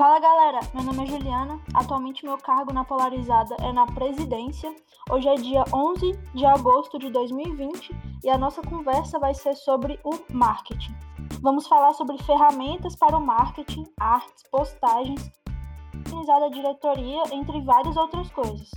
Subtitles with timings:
[0.00, 1.60] Fala galera, meu nome é Juliana.
[1.74, 4.74] Atualmente meu cargo na Polarizada é na presidência.
[5.10, 7.94] Hoje é dia 11 de agosto de 2020
[8.24, 10.96] e a nossa conversa vai ser sobre o marketing.
[11.42, 15.30] Vamos falar sobre ferramentas para o marketing, artes, postagens,
[16.06, 18.70] organizada diretoria, entre várias outras coisas.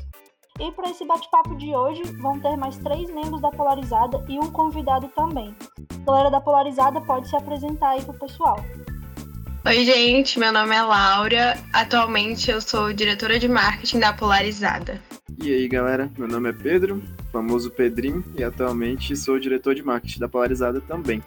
[0.59, 4.51] E para esse bate-papo de hoje, vão ter mais três membros da Polarizada e um
[4.51, 5.55] convidado também.
[6.01, 8.57] A galera da Polarizada pode se apresentar aí pro pessoal.
[9.65, 11.57] Oi, gente, meu nome é Laura.
[11.71, 15.01] Atualmente eu sou diretora de marketing da Polarizada.
[15.41, 20.19] E aí, galera, meu nome é Pedro, famoso Pedrinho, e atualmente sou diretor de marketing
[20.19, 21.23] da Polarizada também.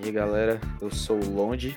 [0.00, 1.76] E aí, galera, eu sou o Londe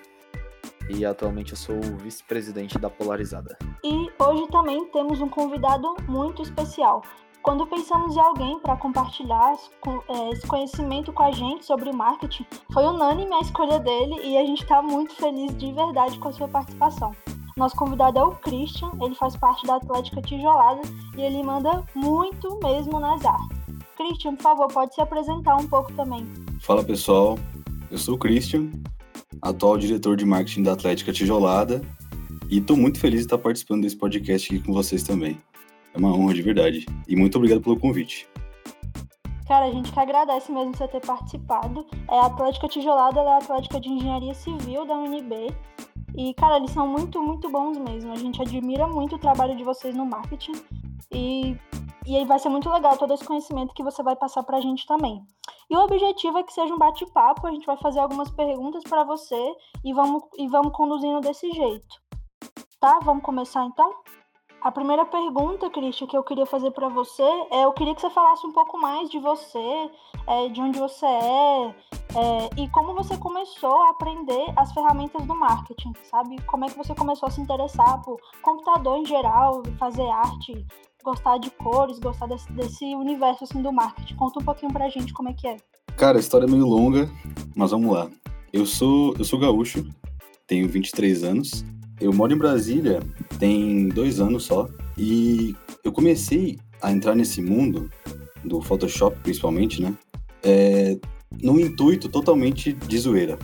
[0.87, 3.57] e atualmente eu sou o vice-presidente da Polarizada.
[3.83, 7.01] E hoje também temos um convidado muito especial.
[7.45, 12.83] Quando pensamos em alguém para compartilhar é, esse conhecimento com a gente sobre marketing, foi
[12.83, 16.47] unânime a escolha dele e a gente está muito feliz de verdade com a sua
[16.47, 17.11] participação.
[17.55, 20.81] Nosso convidado é o Christian, ele faz parte da Atlética Tijolada
[21.15, 23.59] e ele manda muito mesmo nas artes.
[23.95, 26.25] Christian, por favor, pode se apresentar um pouco também.
[26.61, 27.37] Fala pessoal,
[27.91, 28.71] eu sou o Christian,
[29.39, 31.83] atual diretor de marketing da Atlética Tijolada
[32.49, 35.37] e estou muito feliz de estar participando desse podcast aqui com vocês também.
[35.95, 36.85] É uma honra de verdade.
[37.07, 38.27] E muito obrigado pelo convite.
[39.47, 41.85] Cara, a gente que agradece mesmo você ter participado.
[42.11, 45.55] É a Atlética Tijolada, ela é a Atlética de Engenharia Civil da UNB.
[46.17, 48.11] E, cara, eles são muito, muito bons mesmo.
[48.11, 50.53] A gente admira muito o trabalho de vocês no marketing.
[51.13, 51.55] E,
[52.05, 54.85] e aí vai ser muito legal todo esse conhecimento que você vai passar pra gente
[54.85, 55.23] também.
[55.69, 57.47] E o objetivo é que seja um bate-papo.
[57.47, 59.39] A gente vai fazer algumas perguntas para você
[59.83, 62.01] e vamos, e vamos conduzindo desse jeito.
[62.81, 62.99] Tá?
[63.01, 63.93] Vamos começar então?
[64.65, 67.21] A primeira pergunta, Cristian, que eu queria fazer para você
[67.51, 69.59] é: eu queria que você falasse um pouco mais de você,
[70.25, 75.35] é, de onde você é, é, e como você começou a aprender as ferramentas do
[75.35, 76.41] marketing, sabe?
[76.47, 80.65] Como é que você começou a se interessar por computador em geral, fazer arte,
[81.03, 84.15] gostar de cores, gostar desse, desse universo assim, do marketing?
[84.15, 85.57] Conta um pouquinho pra gente como é que é.
[85.95, 87.07] Cara, a história é meio longa,
[87.55, 88.09] mas vamos lá.
[88.51, 89.87] Eu sou, eu sou gaúcho,
[90.47, 91.63] tenho 23 anos
[91.99, 92.99] eu moro em Brasília
[93.39, 97.89] tem dois anos só e eu comecei a entrar nesse mundo
[98.43, 99.93] do Photoshop, principalmente, né?
[100.43, 100.97] É,
[101.41, 103.37] num intuito totalmente de zoeira.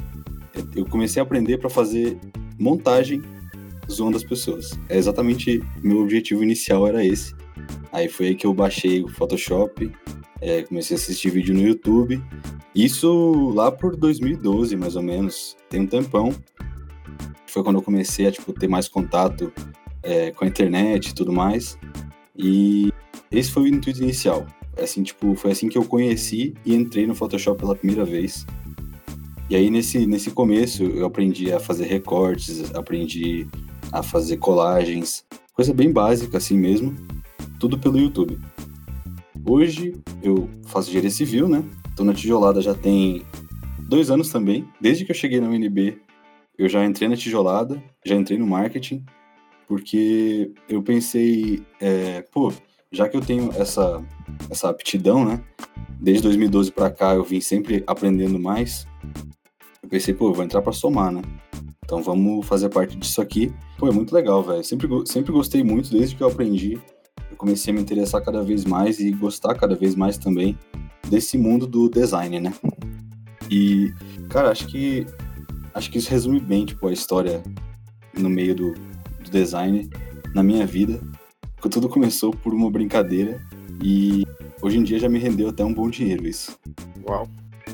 [0.75, 2.17] Eu comecei a aprender para fazer
[2.59, 3.21] montagem
[3.89, 4.77] zoando as pessoas.
[4.89, 7.33] É exatamente meu objetivo inicial era esse.
[7.91, 9.91] Aí foi aí que eu baixei o Photoshop,
[10.39, 12.21] é, comecei a assistir vídeo no YouTube.
[12.73, 15.57] Isso lá por 2012, mais ou menos.
[15.69, 16.33] Tem um tempão
[17.51, 19.51] foi quando eu comecei a tipo, ter mais contato
[20.01, 21.77] é, com a internet e tudo mais.
[22.35, 22.91] E
[23.31, 24.47] esse foi o intuito inicial.
[24.81, 28.45] Assim, tipo, foi assim que eu conheci e entrei no Photoshop pela primeira vez.
[29.49, 33.45] E aí, nesse, nesse começo, eu aprendi a fazer recortes, aprendi
[33.91, 36.95] a fazer colagens, coisa bem básica assim mesmo,
[37.59, 38.39] tudo pelo YouTube.
[39.45, 41.63] Hoje, eu faço engenharia civil, né?
[41.97, 43.23] Tô na tijolada já tem
[43.79, 44.65] dois anos também.
[44.79, 45.99] Desde que eu cheguei na UNB,
[46.61, 49.03] eu já entrei na tijolada, já entrei no marketing,
[49.67, 52.53] porque eu pensei, é, pô,
[52.91, 53.99] já que eu tenho essa,
[54.47, 55.43] essa aptidão, né?
[55.99, 58.85] Desde 2012 para cá eu vim sempre aprendendo mais.
[59.81, 61.23] Eu pensei, pô, eu vou entrar para somar, né?
[61.83, 63.51] Então vamos fazer parte disso aqui.
[63.79, 64.63] Pô, é muito legal, velho.
[64.63, 66.79] Sempre, sempre gostei muito desde que eu aprendi.
[67.31, 70.55] Eu comecei a me interessar cada vez mais e gostar cada vez mais também
[71.09, 72.53] desse mundo do design, né?
[73.49, 73.91] E,
[74.29, 75.07] cara, acho que
[75.73, 77.41] acho que isso resume bem, tipo, a história
[78.17, 79.89] no meio do, do design
[80.33, 81.01] na minha vida.
[81.55, 83.39] Porque tudo começou por uma brincadeira
[83.83, 84.25] e
[84.61, 86.57] hoje em dia já me rendeu até um bom dinheiro isso.
[87.07, 87.27] Uau!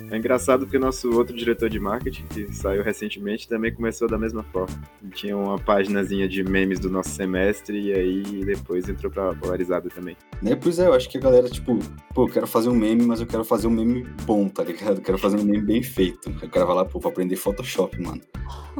[0.10, 4.44] É engraçado porque nosso outro diretor de marketing, que saiu recentemente, também começou da mesma
[4.44, 4.74] forma.
[5.14, 10.16] Tinha uma páginazinha de memes do nosso semestre e aí depois entrou pra polarizada também.
[10.42, 11.78] Né, pois é, eu acho que a galera, tipo,
[12.14, 14.98] pô, eu quero fazer um meme, mas eu quero fazer um meme bom, tá ligado?
[14.98, 16.30] Eu quero fazer um meme bem feito.
[16.30, 18.22] O cara vai lá, pô, vou aprender Photoshop, mano.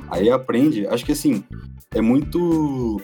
[0.10, 1.44] Aí aprende, acho que assim,
[1.94, 3.02] é muito.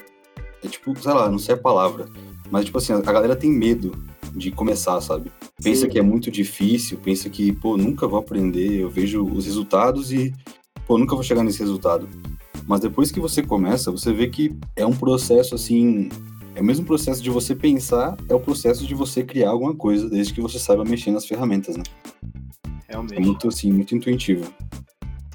[0.64, 2.06] É tipo, sei lá, não sei a palavra.
[2.50, 3.92] Mas, tipo assim, a galera tem medo
[4.35, 5.31] de começar, sabe?
[5.62, 5.89] Pensa Sim.
[5.89, 10.33] que é muito difícil, pensa que, pô, nunca vou aprender, eu vejo os resultados e,
[10.88, 12.07] pô, nunca vou chegar nesse resultado.
[12.68, 16.09] Mas depois que você começa, você vê que é um processo assim.
[16.56, 20.07] É o mesmo processo de você pensar, é o processo de você criar alguma coisa,
[20.07, 21.83] desde que você saiba mexer nas ferramentas, né?
[22.88, 23.15] Realmente.
[23.15, 24.53] É muito assim, muito intuitivo.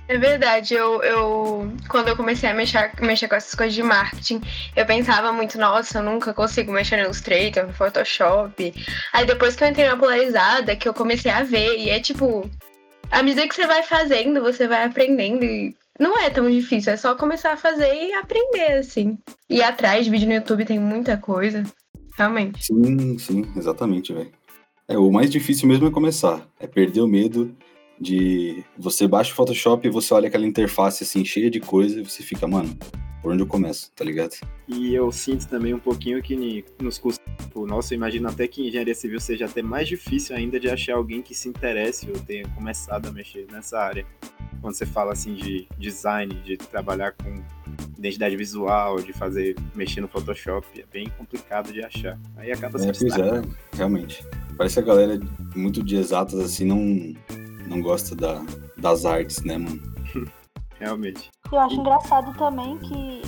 [0.09, 4.41] É verdade, eu, eu quando eu comecei a mexer, mexer com essas coisas de marketing,
[4.75, 8.73] eu pensava muito, nossa, eu nunca consigo mexer no Illustrator, no Photoshop.
[9.13, 12.49] Aí depois que eu entrei na polarizada, que eu comecei a ver, e é tipo,
[13.11, 16.97] à medida que você vai fazendo, você vai aprendendo e não é tão difícil, é
[16.97, 19.19] só começar a fazer e aprender, assim.
[19.51, 21.65] E atrás de vídeo no YouTube tem muita coisa.
[22.17, 22.65] Realmente.
[22.65, 24.33] Sim, sim, exatamente, velho.
[24.89, 26.49] É, o mais difícil mesmo é começar.
[26.59, 27.55] É perder o medo
[28.01, 32.05] de você baixa o Photoshop e você olha aquela interface assim cheia de coisa e
[32.05, 32.77] você fica, mano,
[33.21, 34.37] por onde eu começo, tá ligado?
[34.67, 38.67] E eu sinto também um pouquinho que nos cursos, tipo, nossa, eu imagino até que
[38.67, 42.49] engenharia civil seja até mais difícil ainda de achar alguém que se interesse ou tenha
[42.51, 44.07] começado a mexer nessa área.
[44.61, 47.43] Quando você fala assim de design, de trabalhar com
[47.97, 52.19] identidade visual, de fazer, mexer no Photoshop, é bem complicado de achar.
[52.37, 53.43] Aí acaba se É, pois é,
[53.75, 54.25] realmente.
[54.57, 55.21] Parece que a galera
[55.55, 57.15] muito de exatas assim não,
[57.69, 58.43] não gosta da,
[58.77, 59.81] das artes, né, mano?
[60.79, 61.31] Realmente.
[61.51, 63.23] Eu acho engraçado também que,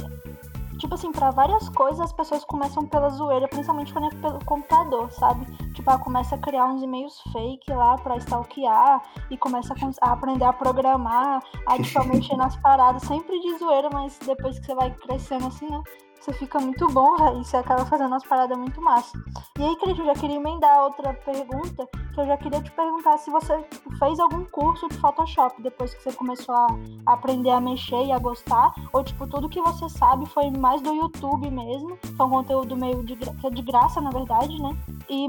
[0.78, 5.10] tipo assim, pra várias coisas as pessoas começam pela zoeira, principalmente quando é pelo computador,
[5.12, 5.44] sabe?
[5.74, 10.44] Tipo, ela começa a criar uns e-mails fake lá pra stalkear e começa a aprender
[10.44, 14.74] a programar, a tipo, a mexer nas paradas, sempre de zoeira, mas depois que você
[14.74, 15.82] vai crescendo assim, né?
[16.20, 19.18] Você fica muito bom, e você acaba fazendo umas paradas muito massa.
[19.58, 23.16] E aí, Cris, eu já queria emendar outra pergunta, que eu já queria te perguntar
[23.16, 23.64] se você
[23.98, 26.66] fez algum curso de Photoshop depois que você começou a
[27.06, 30.94] aprender a mexer e a gostar, ou tipo, tudo que você sabe foi mais do
[30.94, 34.76] YouTube mesmo, foi um conteúdo meio de, gra- é de graça, na verdade, né?
[35.08, 35.26] E,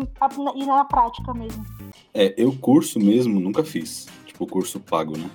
[0.56, 1.66] e na prática mesmo.
[2.14, 4.08] É, eu curso mesmo nunca fiz.
[4.26, 5.30] Tipo, curso pago, né?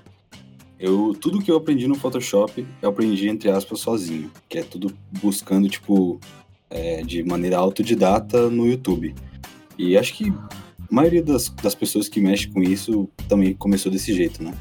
[0.78, 4.31] Eu, tudo que eu aprendi no Photoshop, eu aprendi, entre aspas, sozinho.
[4.49, 6.20] Que é tudo buscando, tipo,
[6.69, 9.14] é, de maneira autodidata no YouTube.
[9.78, 14.12] E acho que a maioria das, das pessoas que mexem com isso também começou desse
[14.12, 14.55] jeito, né?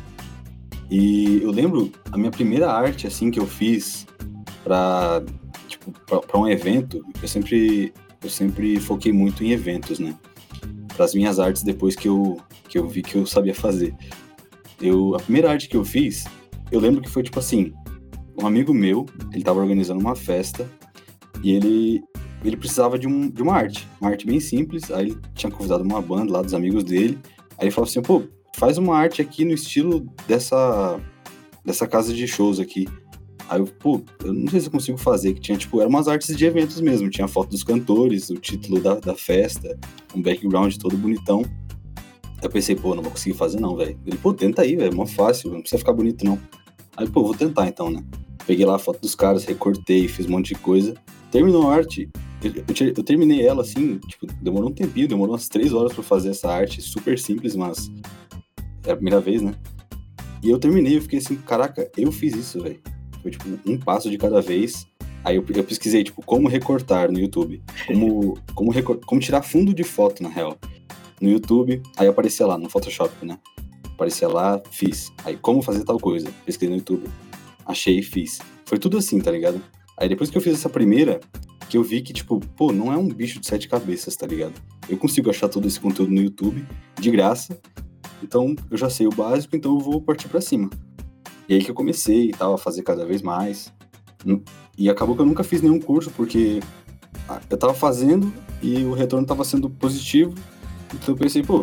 [0.90, 4.08] E eu lembro, a minha primeira arte, assim, que eu fiz
[4.64, 5.24] pra,
[5.68, 10.16] tipo, pra, pra um evento, eu sempre, eu sempre foquei muito em eventos, né?
[10.96, 12.38] Para as minhas artes depois que eu,
[12.70, 13.94] que eu vi que eu sabia fazer.
[14.86, 16.26] Eu, a primeira arte que eu fiz,
[16.72, 17.74] eu lembro que foi tipo assim,
[18.40, 20.70] um amigo meu, ele tava organizando uma festa
[21.44, 22.04] e ele
[22.44, 25.84] ele precisava de, um, de uma arte, uma arte bem simples, aí ele tinha convidado
[25.84, 27.18] uma banda lá dos amigos dele,
[27.58, 28.22] aí ele falou assim, pô,
[28.56, 31.00] faz uma arte aqui no estilo dessa
[31.66, 32.88] dessa casa de shows aqui.
[33.50, 36.08] Aí eu, pô, eu não sei se eu consigo fazer, que tinha, tipo, eram umas
[36.08, 39.78] artes de eventos mesmo, tinha foto dos cantores, o título da, da festa,
[40.16, 41.44] um background todo bonitão.
[42.42, 43.98] Eu pensei, pô, não vou conseguir fazer não, velho.
[44.06, 46.40] Ele, pô, tenta aí, velho, é mó fácil, não precisa ficar bonito não.
[46.98, 48.04] Aí, pô, vou tentar então, né?
[48.46, 50.94] Peguei lá a foto dos caras, recortei, fiz um monte de coisa.
[51.32, 52.10] Terminou a arte,
[52.44, 56.50] eu, terminei ela assim, tipo, demorou um tempinho, demorou umas três horas pra fazer essa
[56.52, 57.92] arte, super simples, mas
[58.86, 59.54] é a primeira vez, né?
[60.44, 62.80] E eu terminei, eu fiquei assim, caraca, eu fiz isso, velho.
[63.22, 64.86] Foi tipo um passo de cada vez.
[65.24, 67.64] Aí eu, eu pesquisei, tipo, como recortar no YouTube.
[67.88, 70.56] Como, como, como tirar fundo de foto, na real.
[71.22, 73.40] No YouTube, aí aparecia lá, no Photoshop, né?
[73.94, 75.12] Aparecia lá, fiz.
[75.24, 76.30] Aí, como fazer tal coisa?
[76.46, 77.08] Pesquisei no YouTube.
[77.66, 78.40] Achei fiz.
[78.66, 79.62] Foi tudo assim, tá ligado?
[79.98, 81.22] Aí depois que eu fiz essa primeira,
[81.70, 84.54] que eu vi que, tipo, pô, não é um bicho de sete cabeças, tá ligado?
[84.90, 86.66] Eu consigo achar todo esse conteúdo no YouTube,
[87.00, 87.58] de graça.
[88.22, 90.70] Então, eu já sei o básico, então eu vou partir pra cima.
[91.48, 93.74] E aí que eu comecei e tal, a fazer cada vez mais.
[94.26, 94.42] Hum,
[94.78, 96.60] E acabou que eu nunca fiz nenhum curso, porque
[97.30, 100.34] ah, eu tava fazendo e o retorno tava sendo positivo.
[100.96, 101.58] Então eu pensei, pô,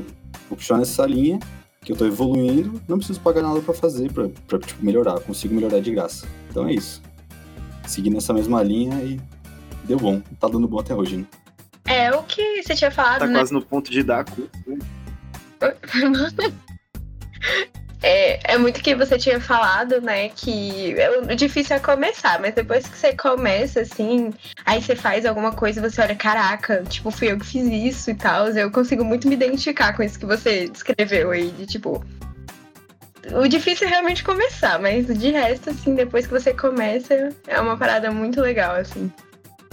[0.49, 1.39] vou puxar nessa linha,
[1.85, 5.55] que eu tô evoluindo, não preciso pagar nada pra fazer, pra, pra tipo, melhorar, consigo
[5.55, 6.27] melhorar de graça.
[6.51, 7.03] Então é isso.
[7.87, 9.21] Segui nessa mesma linha e
[9.85, 10.21] deu bom.
[10.39, 11.27] Tá dando bom até hoje, né?
[11.85, 13.39] É o que você tinha falado, Tá né?
[13.41, 14.49] quase no ponto de dar curso.
[14.67, 14.79] né?
[18.03, 20.29] É, é muito que você tinha falado, né?
[20.31, 24.33] Que é, o difícil é começar, mas depois que você começa, assim,
[24.67, 28.11] aí você faz alguma coisa e você olha, caraca, tipo, fui eu que fiz isso
[28.11, 28.49] e tal.
[28.49, 32.05] Eu consigo muito me identificar com isso que você descreveu aí, de tipo.
[33.35, 37.77] O difícil é realmente começar, mas de resto, assim, depois que você começa, é uma
[37.77, 39.13] parada muito legal, assim.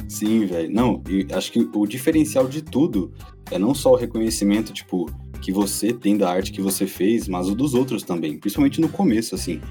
[0.07, 0.71] Sim, velho.
[0.71, 1.03] Não,
[1.35, 3.11] acho que o diferencial de tudo
[3.49, 5.09] é não só o reconhecimento, tipo,
[5.41, 8.37] que você tem da arte que você fez, mas o dos outros também.
[8.37, 9.61] Principalmente no começo, assim.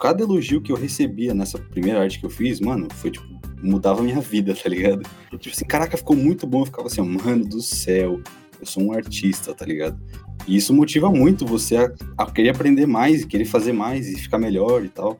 [0.00, 3.26] Cada elogio que eu recebia nessa primeira arte que eu fiz, mano, foi tipo,
[3.62, 5.02] mudava a minha vida, tá ligado?
[5.38, 6.62] Tipo assim, caraca, ficou muito bom.
[6.62, 8.20] Eu ficava assim, mano do céu,
[8.60, 10.00] eu sou um artista, tá ligado?
[10.46, 14.38] E isso motiva muito você a, a querer aprender mais, querer fazer mais e ficar
[14.38, 15.18] melhor e tal.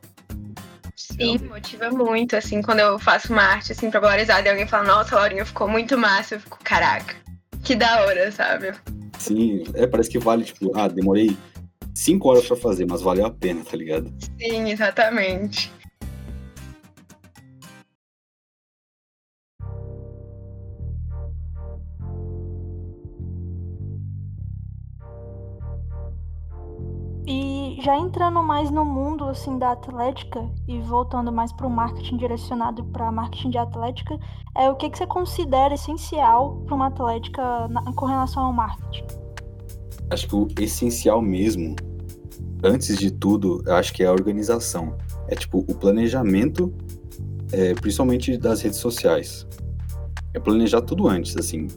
[0.95, 4.85] Sim, motiva muito, assim, quando eu faço uma arte, assim, pra valorizar, e alguém fala,
[4.85, 7.15] nossa, Laurinha, ficou muito massa, eu fico, caraca,
[7.63, 8.73] que da hora, sabe?
[9.19, 11.37] Sim, é, parece que vale, tipo, ah, demorei
[11.93, 14.11] cinco horas pra fazer, mas valeu a pena, tá ligado?
[14.39, 15.71] Sim, exatamente.
[27.81, 32.83] Já entrando mais no mundo assim da atlética e voltando mais para o marketing direcionado
[32.85, 34.17] para marketing de atlética,
[34.55, 39.05] é o que, que você considera essencial para uma atlética na, com relação ao marketing?
[40.09, 41.75] Acho que o essencial mesmo,
[42.63, 44.97] antes de tudo, acho que é a organização.
[45.27, 46.73] É tipo o planejamento,
[47.51, 49.47] é, principalmente das redes sociais.
[50.33, 51.67] É planejar tudo antes, assim,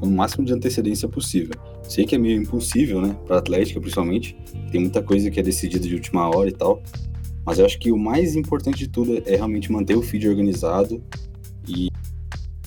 [0.00, 1.53] com o máximo de antecedência possível.
[1.88, 4.36] Sei que é meio impossível, né, para Atlética principalmente.
[4.70, 6.82] Tem muita coisa que é decidida de última hora e tal.
[7.44, 11.02] Mas eu acho que o mais importante de tudo é realmente manter o feed organizado
[11.68, 11.88] e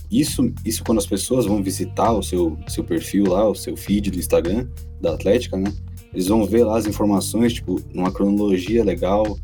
[0.09, 4.11] isso, isso quando as pessoas vão visitar o seu, seu perfil lá, o seu feed
[4.11, 4.67] do Instagram
[5.01, 5.73] da Atlética, né?
[6.13, 9.37] Eles vão ver lá as informações, tipo, numa cronologia legal,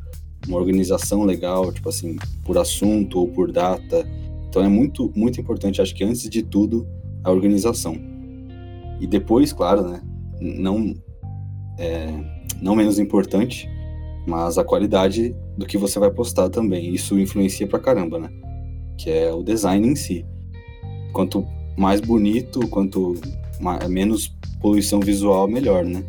[0.47, 2.15] uma organização legal, tipo assim,
[2.45, 4.07] por assunto ou por data.
[4.47, 6.87] Então é muito, muito importante, acho que antes de tudo,
[7.23, 8.12] a organização.
[8.99, 10.01] E depois, claro, né?
[10.39, 10.93] Não,
[11.77, 12.07] é,
[12.61, 13.69] não menos importante,
[14.27, 16.93] mas a qualidade do que você vai postar também.
[16.93, 18.29] Isso influencia pra caramba, né?
[18.97, 20.25] Que é o design em si.
[21.11, 21.45] Quanto
[21.77, 23.15] mais bonito, quanto
[23.59, 26.03] mais, menos poluição visual, melhor, né?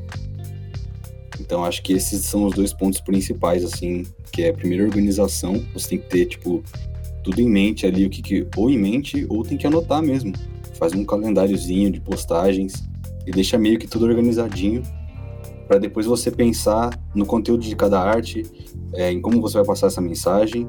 [1.41, 5.63] Então acho que esses são os dois pontos principais, assim, que é a primeira organização,
[5.75, 6.63] você tem que ter, tipo,
[7.23, 10.33] tudo em mente ali, o que, que ou em mente, ou tem que anotar mesmo
[10.85, 12.87] faz um calendáriozinho de postagens
[13.27, 14.83] e deixa meio que tudo organizadinho
[15.67, 18.43] para depois você pensar no conteúdo de cada arte,
[18.93, 20.69] é, em como você vai passar essa mensagem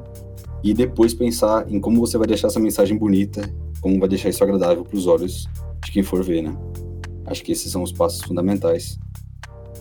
[0.63, 4.41] e depois pensar em como você vai deixar essa mensagem bonita, como vai deixar isso
[4.41, 5.49] agradável para os olhos
[5.83, 6.57] de quem for ver, né?
[7.25, 8.97] Acho que esses são os passos fundamentais.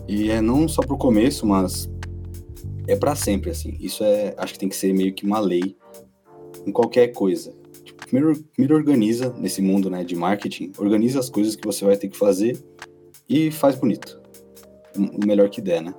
[0.08, 1.88] E é não só para o começo, mas
[2.88, 3.76] é para sempre assim.
[3.78, 5.76] Isso é, acho que tem que ser meio que uma lei
[6.66, 7.54] em qualquer coisa
[8.14, 12.08] primeiro, primeiro organiza nesse mundo né, de marketing, organiza as coisas que você vai ter
[12.08, 12.56] que fazer
[13.28, 14.20] e faz bonito.
[14.96, 15.92] O melhor que der, né?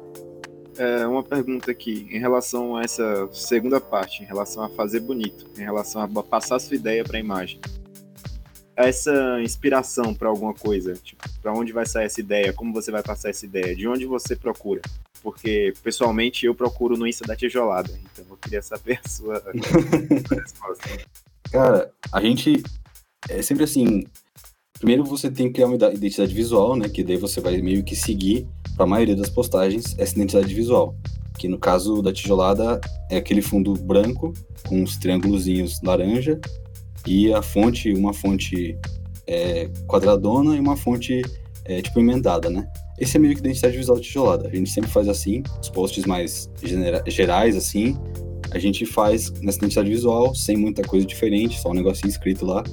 [0.78, 5.46] É, uma pergunta aqui, em relação a essa segunda parte, em relação a fazer bonito,
[5.58, 7.60] em relação a passar sua ideia para a imagem.
[8.78, 13.04] Essa inspiração para alguma coisa, tipo, para onde vai sair essa ideia, como você vai
[13.04, 14.82] passar essa ideia, de onde você procura?
[15.22, 19.44] Porque, pessoalmente, eu procuro no Insta da Tijolada, então eu queria saber a sua
[20.32, 20.90] resposta.
[21.52, 22.64] Cara, a gente
[23.30, 24.04] é sempre assim.
[24.78, 26.90] Primeiro você tem que criar uma identidade visual, né?
[26.90, 30.96] Que daí você vai meio que seguir para a maioria das postagens essa identidade visual.
[31.38, 34.34] Que no caso da tijolada é aquele fundo branco
[34.68, 36.40] com uns triângulozinhos laranja
[37.08, 38.78] e a fonte, uma fonte
[39.28, 41.22] é, quadradona e uma fonte
[41.66, 42.68] é, tipo emendada, né?
[42.98, 44.48] Esse é meio que identidade visual da tijolada.
[44.48, 46.50] A gente sempre faz assim, os posts mais
[47.08, 47.98] gerais assim,
[48.56, 52.64] a gente faz nessa identidade visual, sem muita coisa diferente, só um negocinho escrito lá.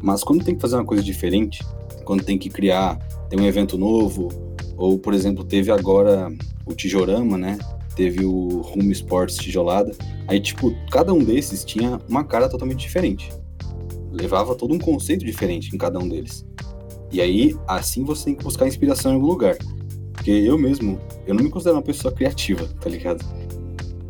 [0.00, 1.64] Mas quando tem que fazer uma coisa diferente,
[2.04, 2.96] quando tem que criar,
[3.28, 4.28] tem um evento novo,
[4.76, 6.32] ou por exemplo, teve agora
[6.64, 7.58] o Tijorama, né?
[7.96, 9.92] Teve o Rumo Sports Tijolada.
[10.28, 13.30] Aí, tipo, cada um desses tinha uma cara totalmente diferente.
[14.12, 16.46] Levava todo um conceito diferente em cada um deles.
[17.12, 19.56] E aí, assim você tem que buscar inspiração em algum lugar.
[20.12, 23.24] Porque eu mesmo, eu não me considero uma pessoa criativa, tá ligado?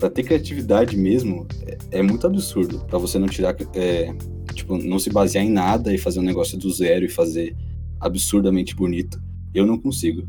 [0.01, 2.81] Para ter criatividade mesmo é, é muito absurdo.
[2.87, 4.13] Para você não tirar é,
[4.55, 7.55] tipo não se basear em nada e fazer um negócio do zero e fazer
[8.01, 10.27] absurdamente bonito eu não consigo.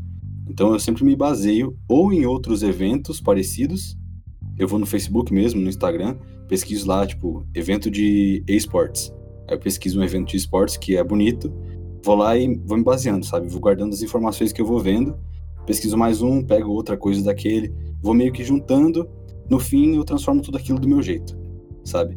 [0.48, 3.96] Então eu sempre me baseio ou em outros eventos parecidos.
[4.58, 9.10] Eu vou no Facebook mesmo no Instagram pesquiso lá tipo evento de esportes.
[9.48, 11.52] Aí eu pesquiso um evento de esportes que é bonito
[12.04, 13.48] vou lá e vou me baseando sabe?
[13.48, 15.16] Vou guardando as informações que eu vou vendo
[15.64, 19.08] pesquiso mais um pego outra coisa daquele vou meio que juntando
[19.52, 21.36] no fim eu transformo tudo aquilo do meu jeito,
[21.84, 22.16] sabe?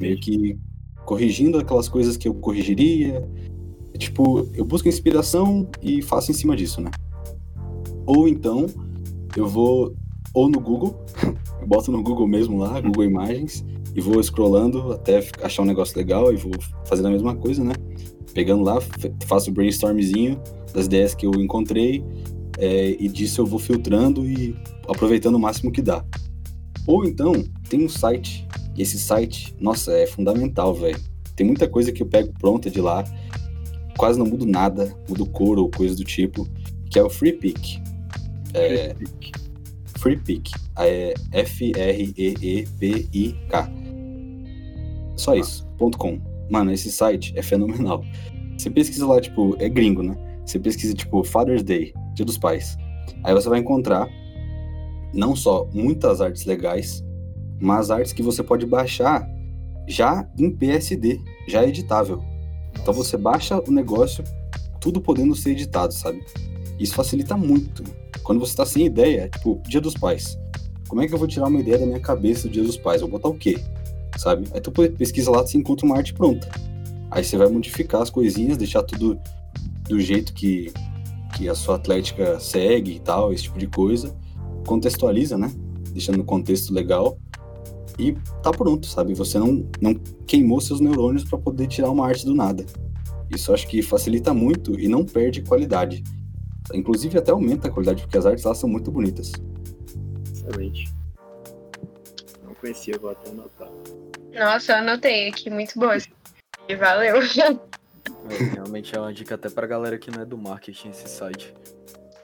[0.00, 0.58] Meio que
[1.04, 3.24] corrigindo aquelas coisas que eu corrigiria.
[3.96, 6.90] Tipo, eu busco inspiração e faço em cima disso, né?
[8.04, 8.66] Ou então,
[9.36, 9.94] eu vou
[10.34, 10.96] ou no Google,
[11.62, 15.96] eu boto no Google mesmo lá, Google Imagens, e vou scrollando até achar um negócio
[15.96, 16.50] legal e vou
[16.84, 17.74] fazendo a mesma coisa, né?
[18.34, 18.80] Pegando lá,
[19.26, 20.40] faço o brainstormzinho
[20.74, 22.02] das ideias que eu encontrei,
[22.58, 24.56] é, e disso eu vou filtrando e
[24.88, 26.04] aproveitando o máximo que dá.
[26.86, 27.32] Ou então,
[27.68, 28.46] tem um site,
[28.76, 31.00] e esse site, nossa, é fundamental, velho.
[31.36, 33.04] Tem muita coisa que eu pego pronta de lá,
[33.96, 36.48] quase não mudo nada, mudo cor ou coisa do tipo,
[36.90, 37.80] que é o Free Pick.
[38.54, 38.94] É,
[39.98, 40.50] Free Pick.
[40.78, 42.12] É F-R-E-E-P-I-K.
[45.16, 46.20] Só isso, ponto .com.
[46.50, 48.04] Mano, esse site é fenomenal.
[48.58, 50.16] Você pesquisa lá, tipo, é gringo, né?
[50.44, 52.76] Você pesquisa, tipo, Father's Day, Dia dos Pais.
[53.22, 54.08] Aí você vai encontrar
[55.12, 57.04] não só muitas artes legais,
[57.60, 59.28] mas artes que você pode baixar
[59.86, 62.22] já em PSD, já editável.
[62.80, 64.24] Então você baixa o negócio,
[64.80, 66.24] tudo podendo ser editado, sabe?
[66.78, 67.84] Isso facilita muito.
[68.22, 70.38] Quando você tá sem ideia, tipo, Dia dos Pais.
[70.88, 73.00] Como é que eu vou tirar uma ideia da minha cabeça do Dia dos Pais?
[73.00, 73.58] Vou botar o quê?
[74.16, 74.46] Sabe?
[74.52, 76.48] Aí tu pesquisa lá, você encontra uma arte pronta.
[77.10, 79.18] Aí você vai modificar as coisinhas, deixar tudo
[79.88, 80.72] do jeito que,
[81.36, 84.14] que a sua atlética segue e tal, esse tipo de coisa.
[84.66, 85.52] Contextualiza, né?
[85.92, 87.18] Deixando no contexto legal.
[87.98, 89.14] E tá pronto, sabe?
[89.14, 89.94] Você não, não
[90.26, 92.64] queimou seus neurônios para poder tirar uma arte do nada.
[93.30, 96.02] Isso acho que facilita muito e não perde qualidade.
[96.72, 99.32] Inclusive até aumenta a qualidade, porque as artes lá são muito bonitas.
[100.32, 100.92] Excelente.
[102.44, 103.68] Não conhecia, vou até anotar.
[104.32, 105.96] Nossa, eu anotei aqui, muito boa.
[106.68, 107.16] E valeu.
[108.30, 111.52] É, realmente é uma dica até pra galera que não é do marketing esse site.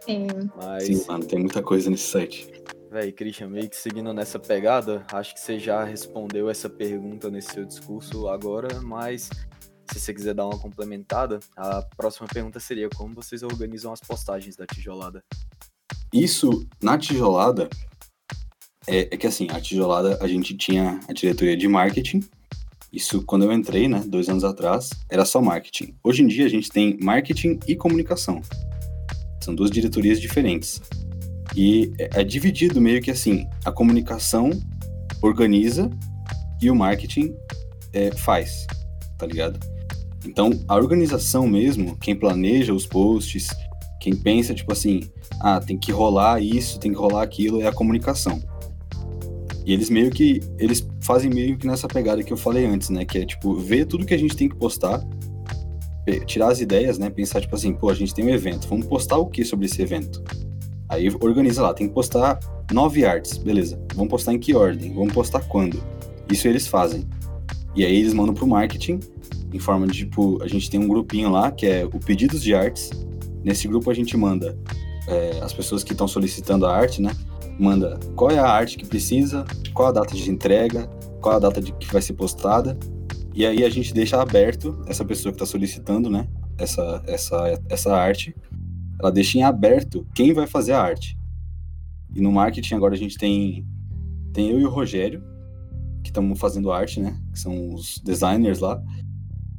[0.09, 0.27] Sim.
[0.57, 2.51] Mas, Sim, mano, tem muita coisa nesse site.
[2.91, 7.53] véi, Christian, meio que seguindo nessa pegada, acho que você já respondeu essa pergunta nesse
[7.53, 9.29] seu discurso agora, mas
[9.93, 14.57] se você quiser dar uma complementada, a próxima pergunta seria como vocês organizam as postagens
[14.57, 15.23] da tijolada?
[16.11, 17.69] Isso, na tijolada,
[18.87, 22.21] é, é que assim, a tijolada, a gente tinha a diretoria de marketing.
[22.91, 25.95] Isso, quando eu entrei, né, dois anos atrás, era só marketing.
[26.03, 28.41] Hoje em dia, a gente tem marketing e comunicação.
[29.49, 30.79] São duas diretorias diferentes.
[31.57, 34.51] E é, é dividido meio que assim: a comunicação
[35.23, 35.91] organiza
[36.61, 37.35] e o marketing
[37.95, 38.67] é, faz,
[39.17, 39.59] tá ligado?
[40.27, 43.49] Então, a organização mesmo, quem planeja os posts,
[43.99, 45.01] quem pensa, tipo assim,
[45.41, 48.43] ah, tem que rolar isso, tem que rolar aquilo, é a comunicação.
[49.65, 53.07] E eles meio que, eles fazem meio que nessa pegada que eu falei antes, né?
[53.07, 55.03] Que é, tipo, ver tudo que a gente tem que postar,
[56.27, 57.11] tirar as ideias, né?
[57.11, 59.81] Pensar, tipo assim, pô, a gente tem um evento, vamos postar o que sobre esse
[59.81, 60.23] evento?
[60.89, 62.39] Aí organiza lá, tem que postar
[62.73, 63.79] nove artes, beleza.
[63.95, 64.95] Vamos postar em que ordem?
[64.95, 65.83] Vamos postar quando?
[66.31, 67.07] Isso eles fazem.
[67.75, 69.01] E aí eles mandam pro marketing,
[69.53, 72.55] em forma de, tipo, a gente tem um grupinho lá, que é o pedidos de
[72.55, 72.91] artes.
[73.45, 74.59] Nesse grupo a gente manda
[75.07, 77.15] é, as pessoas que estão solicitando a arte, né?
[77.59, 80.89] Manda qual é a arte que precisa, qual a data de entrega,
[81.21, 82.79] qual a data de que vai ser postada.
[83.39, 86.27] E aí a gente deixa aberto essa pessoa que está solicitando, né?
[86.59, 88.35] Essa, essa, essa arte.
[88.99, 91.17] Ela deixa em aberto quem vai fazer a arte.
[92.13, 93.65] E no marketing agora a gente tem,
[94.33, 95.23] tem eu e o Rogério,
[96.03, 97.17] que estamos fazendo arte, né?
[97.33, 98.83] Que são os designers lá.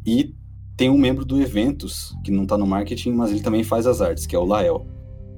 [0.06, 0.36] E
[0.76, 4.02] tem um membro do eventos, que não tá no marketing, mas ele também faz as
[4.02, 4.86] artes, que é o Lael.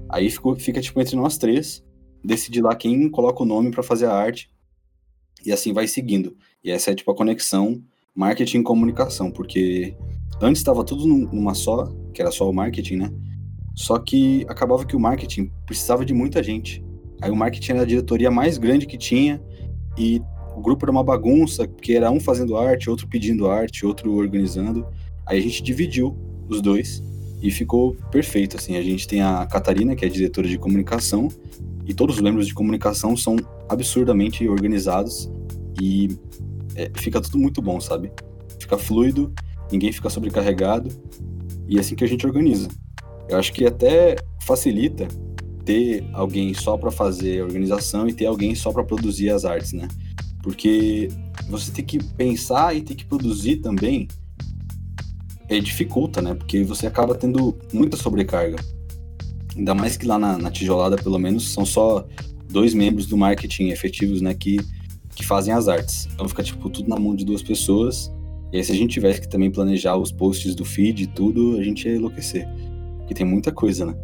[0.10, 1.86] Aí ficou, fica tipo entre nós três,
[2.26, 4.50] decidir lá quem coloca o nome para fazer a arte.
[5.46, 6.36] E assim vai seguindo.
[6.64, 7.84] E essa é tipo a conexão
[8.16, 9.96] marketing e comunicação, porque
[10.42, 13.12] antes estava tudo num- numa só, que era só o marketing, né?
[13.76, 16.84] Só que acabava que o marketing precisava de muita gente.
[17.22, 19.42] Aí o marketing era a diretoria mais grande que tinha
[19.98, 20.22] e
[20.56, 24.86] o grupo era uma bagunça, porque era um fazendo arte, outro pedindo arte, outro organizando.
[25.26, 26.18] Aí a gente dividiu
[26.50, 27.02] os dois
[27.42, 28.76] e ficou perfeito, assim.
[28.76, 31.30] A gente tem a Catarina, que é diretora de comunicação,
[31.88, 33.38] e todos os membros de comunicação são
[33.70, 35.32] absurdamente organizados
[35.82, 36.10] e
[36.76, 38.12] é, fica tudo muito bom, sabe?
[38.60, 39.34] Fica fluido,
[39.72, 40.90] ninguém fica sobrecarregado
[41.68, 42.70] e é assim que a gente organiza.
[43.30, 45.08] Eu acho que até facilita
[45.64, 49.74] ter alguém só para fazer a organização e ter alguém só para produzir as artes,
[49.74, 49.88] né?
[50.44, 51.08] Porque
[51.48, 54.08] você tem que pensar e tem que produzir também
[55.48, 56.34] é, dificulta, né?
[56.34, 58.58] Porque você acaba tendo muita sobrecarga.
[59.56, 62.08] Ainda mais que lá na, na tijolada, pelo menos, são só
[62.50, 64.34] dois membros do marketing efetivos, né?
[64.34, 64.58] Que,
[65.16, 66.08] que fazem as artes.
[66.14, 68.12] Então fica, tipo, tudo na mão de duas pessoas.
[68.52, 71.58] E aí, se a gente tivesse que também planejar os posts do feed e tudo,
[71.58, 72.48] a gente ia enlouquecer.
[72.98, 73.96] Porque tem muita coisa, né?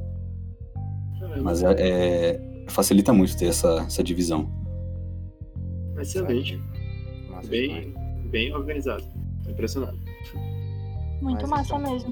[1.42, 4.50] Mas é, é- facilita muito ter essa, essa divisão.
[6.00, 6.62] Excelente.
[7.30, 7.94] Massa Bem,
[8.30, 9.04] bem organizado.
[9.44, 9.98] Tô impressionado.
[11.22, 12.12] Muito Mas massa então- mesmo.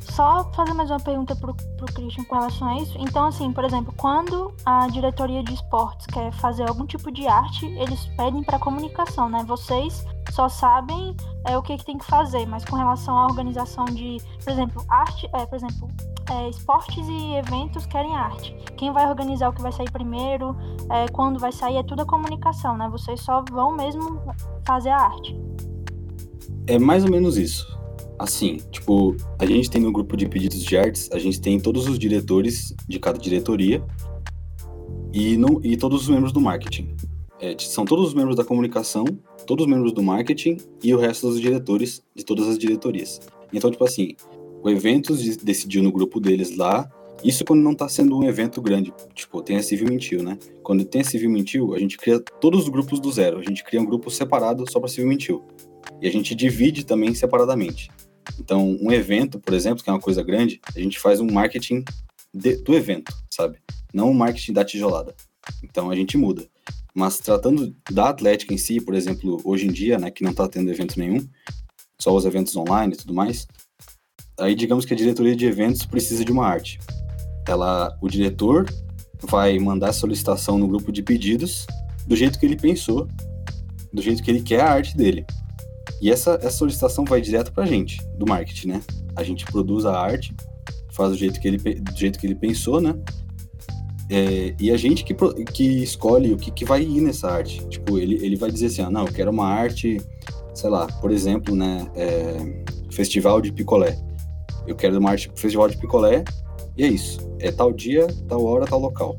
[0.00, 2.96] Só fazer mais uma pergunta pro, pro Christian com relação a isso.
[2.98, 7.66] Então, assim, por exemplo, quando a diretoria de esportes quer fazer algum tipo de arte,
[7.66, 9.44] eles pedem para comunicação, né?
[9.46, 11.14] Vocês só sabem
[11.46, 14.84] é, o que, que tem que fazer, mas com relação à organização de, por exemplo,
[14.88, 15.88] arte, é, por exemplo,
[16.30, 18.54] é, esportes e eventos querem arte.
[18.76, 20.56] Quem vai organizar o que vai sair primeiro,
[20.90, 22.88] é, quando vai sair, é tudo a comunicação, né?
[22.90, 24.20] Vocês só vão mesmo
[24.64, 25.38] fazer a arte.
[26.66, 27.79] É mais ou menos isso.
[28.20, 31.88] Assim, tipo, a gente tem no grupo de pedidos de artes, a gente tem todos
[31.88, 33.82] os diretores de cada diretoria
[35.10, 36.94] e, no, e todos os membros do marketing.
[37.40, 39.06] É, são todos os membros da comunicação,
[39.46, 43.22] todos os membros do marketing e o resto dos diretores de todas as diretorias.
[43.54, 44.14] Então, tipo assim,
[44.62, 46.90] o Eventos de- decidiu no grupo deles lá,
[47.24, 50.38] isso quando não tá sendo um evento grande, tipo, tem a Civil Mentiu, né?
[50.62, 53.64] Quando tem a Civil Mentiu, a gente cria todos os grupos do zero, a gente
[53.64, 55.42] cria um grupo separado só pra Civil Mentiu.
[56.02, 57.90] E a gente divide também separadamente.
[58.38, 61.84] Então, um evento, por exemplo, que é uma coisa grande, a gente faz um marketing
[62.32, 63.58] de, do evento, sabe?
[63.92, 65.14] Não o marketing da tijolada.
[65.62, 66.46] Então a gente muda.
[66.94, 70.48] Mas tratando da Atlética em si, por exemplo, hoje em dia, né, que não está
[70.48, 71.26] tendo evento nenhum,
[71.98, 73.46] só os eventos online e tudo mais,
[74.38, 76.78] aí digamos que a diretoria de eventos precisa de uma arte.
[77.46, 78.66] Ela, o diretor
[79.22, 81.66] vai mandar a solicitação no grupo de pedidos
[82.06, 83.08] do jeito que ele pensou,
[83.92, 85.24] do jeito que ele quer a arte dele.
[86.00, 88.82] E essa, essa solicitação vai direto para a gente, do marketing, né?
[89.14, 90.34] A gente produz a arte,
[90.92, 92.94] faz do jeito que ele, do jeito que ele pensou, né?
[94.08, 95.14] É, e a gente que,
[95.52, 97.64] que escolhe o que, que vai ir nessa arte.
[97.68, 100.00] Tipo, ele, ele vai dizer assim, ah, não, eu quero uma arte,
[100.52, 103.96] sei lá, por exemplo, né, é, festival de picolé.
[104.66, 106.24] Eu quero uma arte festival de picolé,
[106.76, 107.20] e é isso.
[107.38, 109.16] É tal dia, tal hora, tal local.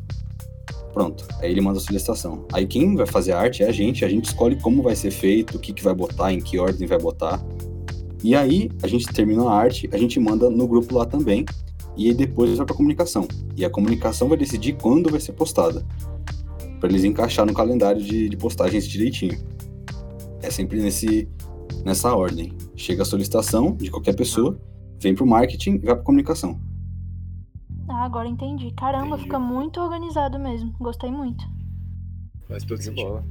[0.93, 1.25] Pronto.
[1.39, 2.45] Aí ele manda a solicitação.
[2.51, 5.11] Aí quem vai fazer a arte é a gente, a gente escolhe como vai ser
[5.11, 7.43] feito, o que, que vai botar, em que ordem vai botar.
[8.23, 11.45] E aí, a gente termina a arte, a gente manda no grupo lá também
[11.97, 13.27] e aí depois vai para comunicação.
[13.55, 15.85] E a comunicação vai decidir quando vai ser postada,
[16.79, 19.37] para eles encaixar no calendário de, de postagens direitinho.
[20.41, 21.27] É sempre nesse,
[21.83, 22.53] nessa ordem.
[22.75, 24.59] Chega a solicitação de qualquer pessoa,
[24.99, 26.59] vem para o marketing e vai para comunicação.
[27.91, 28.71] Ah, agora entendi.
[28.71, 29.23] Caramba, Entendi.
[29.23, 30.73] fica muito organizado mesmo.
[30.79, 31.43] Gostei muito.
[32.47, 33.07] Faz todo De sentido.
[33.07, 33.23] bola.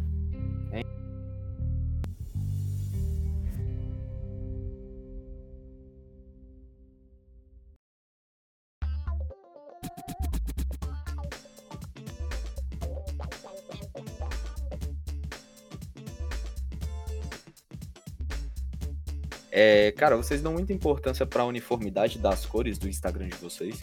[19.53, 23.81] É, cara, vocês dão muita importância pra uniformidade das cores do Instagram de vocês?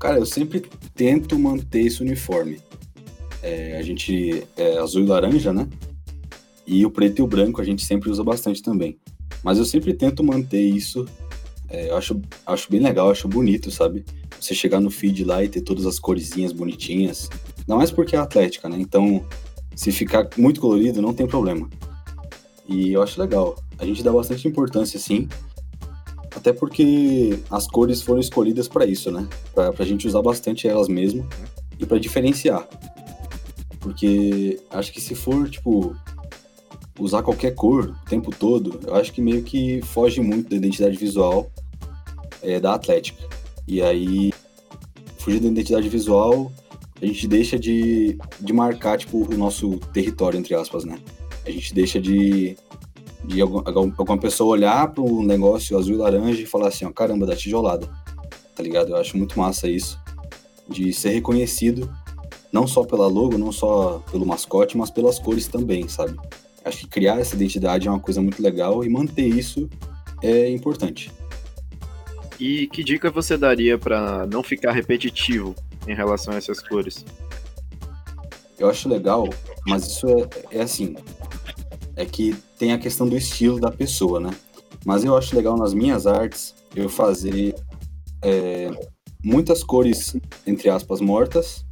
[0.00, 0.62] Cara, eu sempre
[0.94, 2.58] tento manter esse uniforme.
[3.42, 5.68] É, a gente é azul e laranja, né?
[6.66, 8.98] E o preto e o branco a gente sempre usa bastante também.
[9.44, 11.06] Mas eu sempre tento manter isso.
[11.68, 14.02] é, eu acho, acho bem legal, acho bonito, sabe?
[14.40, 17.28] Você chegar no feed lá e ter todas as coresinhas bonitinhas.
[17.68, 18.78] Não mais porque é atlética, né?
[18.80, 19.22] Então,
[19.76, 21.68] se ficar muito colorido, não tem problema.
[22.66, 23.54] E eu acho legal.
[23.78, 25.28] A gente dá bastante importância, sim.
[26.40, 29.28] Até porque as cores foram escolhidas para isso, né?
[29.54, 31.28] Pra, pra gente usar bastante elas mesmo
[31.78, 32.66] e para diferenciar.
[33.78, 35.94] Porque acho que se for, tipo,
[36.98, 40.96] usar qualquer cor o tempo todo, eu acho que meio que foge muito da identidade
[40.96, 41.50] visual
[42.40, 43.22] é, da Atlética.
[43.68, 44.32] E aí,
[45.18, 46.50] fugir da identidade visual,
[47.02, 50.98] a gente deixa de, de marcar, tipo, o nosso território, entre aspas, né?
[51.44, 52.56] A gente deixa de,
[53.24, 56.84] de algum- algum- alguma pessoa olhar para um negócio azul e laranja e falar assim,
[56.84, 57.88] ó, caramba, da tijolada,
[58.54, 58.90] tá ligado?
[58.90, 60.00] Eu acho muito massa isso,
[60.68, 61.90] de ser reconhecido
[62.52, 66.18] não só pela logo, não só pelo mascote, mas pelas cores também, sabe?
[66.64, 69.68] Acho que criar essa identidade é uma coisa muito legal e manter isso
[70.22, 71.12] é importante.
[72.38, 75.54] E que dica você daria pra não ficar repetitivo
[75.86, 77.04] em relação a essas cores?
[78.58, 79.28] Eu acho legal,
[79.66, 80.94] mas isso é, é assim.
[82.00, 84.30] É que tem a questão do estilo da pessoa, né?
[84.86, 87.54] Mas eu acho legal nas minhas artes eu fazer
[88.22, 88.70] é,
[89.22, 91.62] muitas cores, entre aspas, mortas,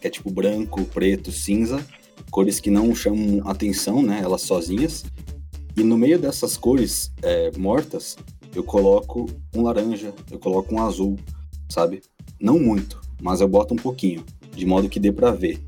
[0.00, 1.78] que é tipo branco, preto, cinza,
[2.28, 4.20] cores que não chamam atenção, né?
[4.20, 5.04] Elas sozinhas.
[5.76, 8.16] E no meio dessas cores é, mortas,
[8.52, 11.16] eu coloco um laranja, eu coloco um azul,
[11.68, 12.02] sabe?
[12.40, 14.24] Não muito, mas eu boto um pouquinho,
[14.56, 15.64] de modo que dê pra ver.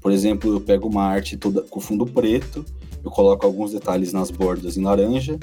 [0.00, 2.64] Por exemplo, eu pego uma arte toda com fundo preto,
[3.04, 5.38] eu coloco alguns detalhes nas bordas em laranja,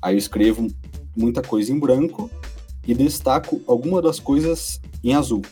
[0.00, 0.68] aí eu escrevo
[1.16, 2.30] muita coisa em branco
[2.86, 5.42] e destaco alguma das coisas em azul.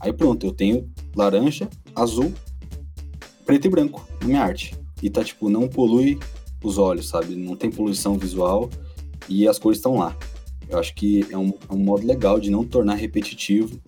[0.00, 2.32] Aí pronto, eu tenho laranja, azul,
[3.44, 4.74] preto e branco na minha arte.
[5.02, 6.18] E tá tipo, não polui
[6.62, 7.34] os olhos, sabe?
[7.34, 8.68] Não tem poluição visual
[9.28, 10.16] e as cores estão lá.
[10.68, 13.80] Eu acho que é um, é um modo legal de não tornar repetitivo.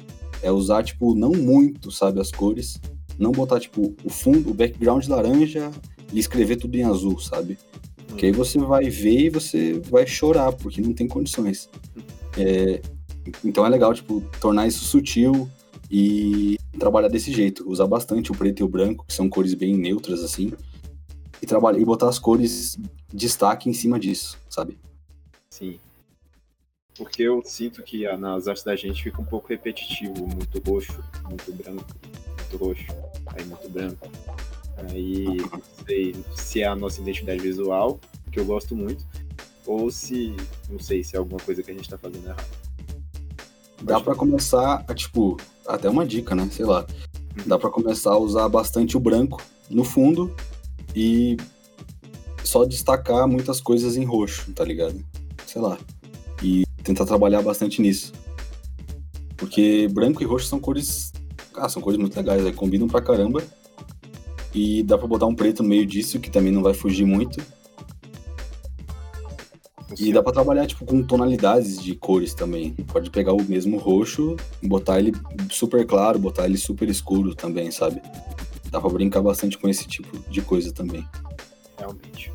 [0.42, 2.81] É usar, tipo, não muito, sabe, as cores.
[3.18, 5.70] Não botar, tipo, o fundo, o background laranja
[6.12, 7.59] e escrever tudo em azul, sabe?
[8.07, 11.70] Porque aí você vai ver e você vai chorar, porque não tem condições.
[12.37, 12.83] É,
[13.44, 15.48] então é legal, tipo, tornar isso sutil
[15.90, 17.68] e trabalhar desse jeito.
[17.68, 20.53] Usar bastante o preto e o branco, que são cores bem neutras, assim.
[21.40, 22.79] E, trabalhar, e botar as cores
[23.12, 24.79] destaque em cima disso, sabe?
[25.51, 25.79] Sim.
[26.96, 31.03] Porque eu sinto que ah, nas artes da gente fica um pouco repetitivo, muito roxo,
[31.29, 31.87] muito branco,
[32.38, 32.87] muito roxo,
[33.27, 34.11] aí muito branco.
[34.76, 39.04] Aí não sei se é a nossa identidade visual, que eu gosto muito,
[39.66, 40.35] ou se,
[40.68, 42.46] não sei, se é alguma coisa que a gente tá fazendo errado.
[43.82, 46.48] Dá pra começar a, tipo, até uma dica, né?
[46.50, 46.87] Sei lá.
[47.46, 50.35] Dá pra começar a usar bastante o branco no fundo
[50.94, 51.37] e
[52.44, 55.02] só destacar muitas coisas em roxo, tá ligado?
[55.46, 55.78] Sei lá.
[56.42, 58.12] E tentar trabalhar bastante nisso.
[59.37, 61.12] Porque branco e roxo são cores.
[61.54, 63.42] Ah, são cores muito legais, aí combinam pra caramba.
[64.54, 67.42] E dá pra botar um preto no meio disso, que também não vai fugir muito.
[69.98, 72.72] E dá pra trabalhar, tipo, com tonalidades de cores também.
[72.92, 75.12] Pode pegar o mesmo roxo, botar ele
[75.50, 78.00] super claro, botar ele super escuro também, sabe?
[78.70, 81.06] Dá pra brincar bastante com esse tipo de coisa também.
[81.78, 82.32] Realmente.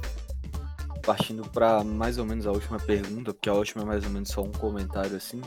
[1.08, 4.28] Partindo para mais ou menos a última pergunta, porque a última é mais ou menos
[4.28, 5.40] só um comentário assim.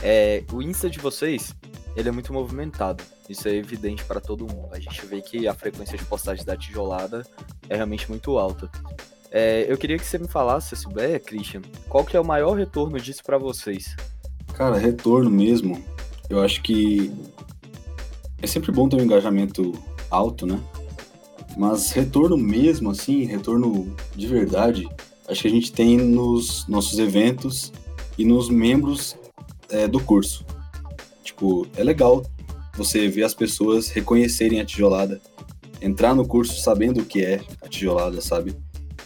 [0.00, 1.52] É, o Insta de vocês,
[1.96, 3.02] ele é muito movimentado.
[3.28, 4.68] Isso é evidente para todo mundo.
[4.70, 7.26] A gente vê que a frequência de postagem da tijolada
[7.68, 8.70] é realmente muito alta.
[9.32, 12.56] É, eu queria que você me falasse, se souber, Christian, qual que é o maior
[12.56, 13.96] retorno disso para vocês?
[14.54, 15.82] Cara, retorno mesmo,
[16.30, 17.12] eu acho que
[18.40, 19.72] é sempre bom ter um engajamento
[20.08, 20.60] alto, né?
[21.56, 24.88] Mas retorno mesmo, assim, retorno de verdade,
[25.28, 27.72] acho que a gente tem nos nossos eventos
[28.16, 29.16] e nos membros
[29.68, 30.44] é, do curso.
[31.22, 32.24] Tipo, é legal
[32.74, 35.20] você ver as pessoas reconhecerem a tijolada,
[35.80, 38.56] entrar no curso sabendo o que é a tijolada, sabe?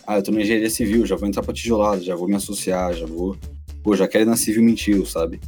[0.06, 2.94] ah, eu tô na engenharia civil, já vou entrar pra tijolada, já vou me associar,
[2.94, 3.36] já vou.
[3.82, 5.40] Pô, já quero ir na civil mentiu, sabe?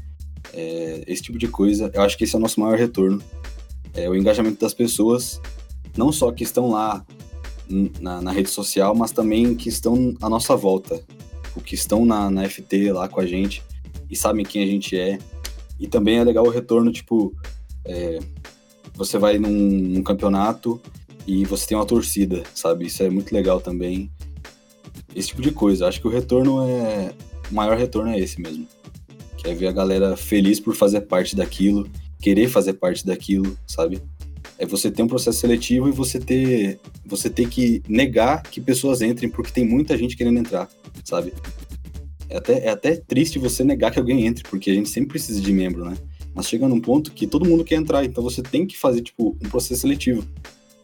[0.53, 3.23] É, esse tipo de coisa, eu acho que esse é o nosso maior retorno.
[3.95, 5.41] É o engajamento das pessoas,
[5.99, 7.05] não só que estão lá
[8.01, 11.05] na, na rede social, mas também que estão à nossa volta.
[11.57, 13.63] O que estão na, na FT lá com a gente
[14.09, 15.19] e sabem quem a gente é.
[15.79, 17.35] E também é legal o retorno, tipo,
[17.85, 18.21] é,
[18.95, 20.81] você vai num, num campeonato
[21.27, 22.87] e você tem uma torcida, sabe?
[22.87, 24.11] Isso é muito legal também
[25.15, 25.89] esse tipo de coisa.
[25.89, 27.13] Acho que o retorno é.
[27.51, 28.67] O maior retorno é esse mesmo.
[29.37, 31.89] Que é ver a galera feliz por fazer parte daquilo,
[32.21, 34.01] querer fazer parte daquilo, sabe?
[34.59, 36.81] É você ter um processo seletivo e você ter.
[37.07, 40.69] Você ter que negar que pessoas entrem, porque tem muita gente querendo entrar,
[41.05, 41.33] sabe?
[42.29, 45.41] É até, é até triste você negar que alguém entre, porque a gente sempre precisa
[45.41, 45.97] de membro, né?
[46.35, 49.37] Mas chega num ponto que todo mundo quer entrar, então você tem que fazer, tipo,
[49.43, 50.27] um processo seletivo.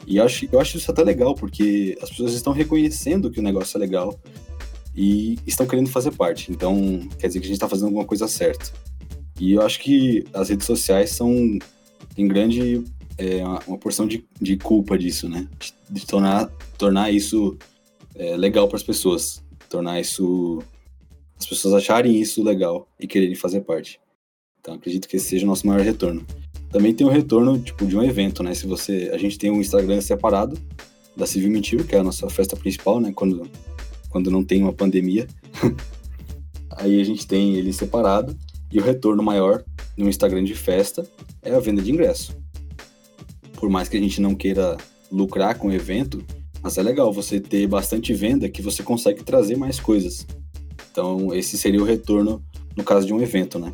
[0.07, 3.43] E eu acho, eu acho isso até legal, porque as pessoas estão reconhecendo que o
[3.43, 4.19] negócio é legal
[4.95, 6.51] e estão querendo fazer parte.
[6.51, 8.73] Então, quer dizer que a gente está fazendo alguma coisa certa.
[9.39, 11.59] E eu acho que as redes sociais são,
[12.17, 12.83] em grande,
[13.19, 15.49] é, uma porção de, de culpa disso, né?
[15.59, 16.47] De, de tornar,
[16.77, 17.57] tornar isso
[18.15, 19.43] é, legal para as pessoas.
[19.69, 20.63] Tornar isso.
[21.39, 24.01] As pessoas acharem isso legal e quererem fazer parte.
[24.61, 26.25] Então, acredito que esse seja o nosso maior retorno.
[26.71, 28.55] Também tem o retorno, tipo, de um evento, né?
[28.55, 29.11] Se você...
[29.13, 30.59] A gente tem um Instagram separado
[31.17, 33.13] da Civil Mentiu, que é a nossa festa principal, né?
[33.15, 33.49] Quando,
[34.09, 35.27] quando não tem uma pandemia.
[36.77, 38.37] Aí a gente tem ele separado.
[38.73, 39.63] E o retorno maior
[39.97, 41.07] no Instagram de festa
[41.43, 42.44] é a venda de ingresso.
[43.65, 44.77] Por mais que a gente não queira
[45.11, 46.23] lucrar com o evento,
[46.63, 50.27] mas é legal você ter bastante venda que você consegue trazer mais coisas.
[50.91, 52.45] Então, esse seria o retorno
[52.77, 53.73] no caso de um evento, né?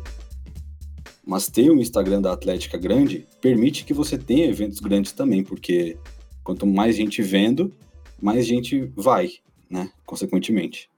[1.25, 5.97] Mas ter um Instagram da Atlética grande permite que você tenha eventos grandes também, porque
[6.41, 7.75] quanto mais gente vendo,
[8.21, 9.29] mais gente vai,
[9.69, 9.91] né?
[10.05, 10.89] Consequentemente.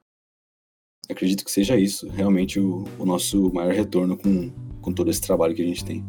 [1.09, 4.51] Acredito que seja isso realmente o, o nosso maior retorno com,
[4.83, 6.05] com todo esse trabalho que a gente tem.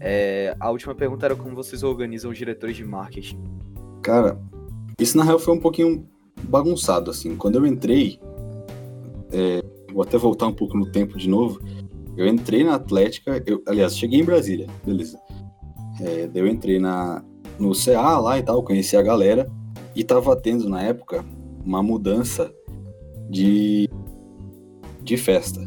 [0.00, 3.38] É, a última pergunta era como vocês organizam os diretores de marketing.
[4.02, 4.40] Cara,
[4.98, 6.08] isso na real foi um pouquinho
[6.42, 7.36] bagunçado, assim.
[7.36, 8.18] Quando eu entrei,
[9.30, 11.60] é, vou até voltar um pouco no tempo de novo.
[12.16, 15.20] Eu entrei na Atlética, eu, aliás, cheguei em Brasília, beleza.
[16.00, 17.22] É, daí eu entrei na,
[17.58, 19.50] no CA lá e tal, conheci a galera
[19.94, 21.24] e tava tendo na época
[21.64, 22.52] uma mudança
[23.28, 23.88] de,
[25.02, 25.60] de festa.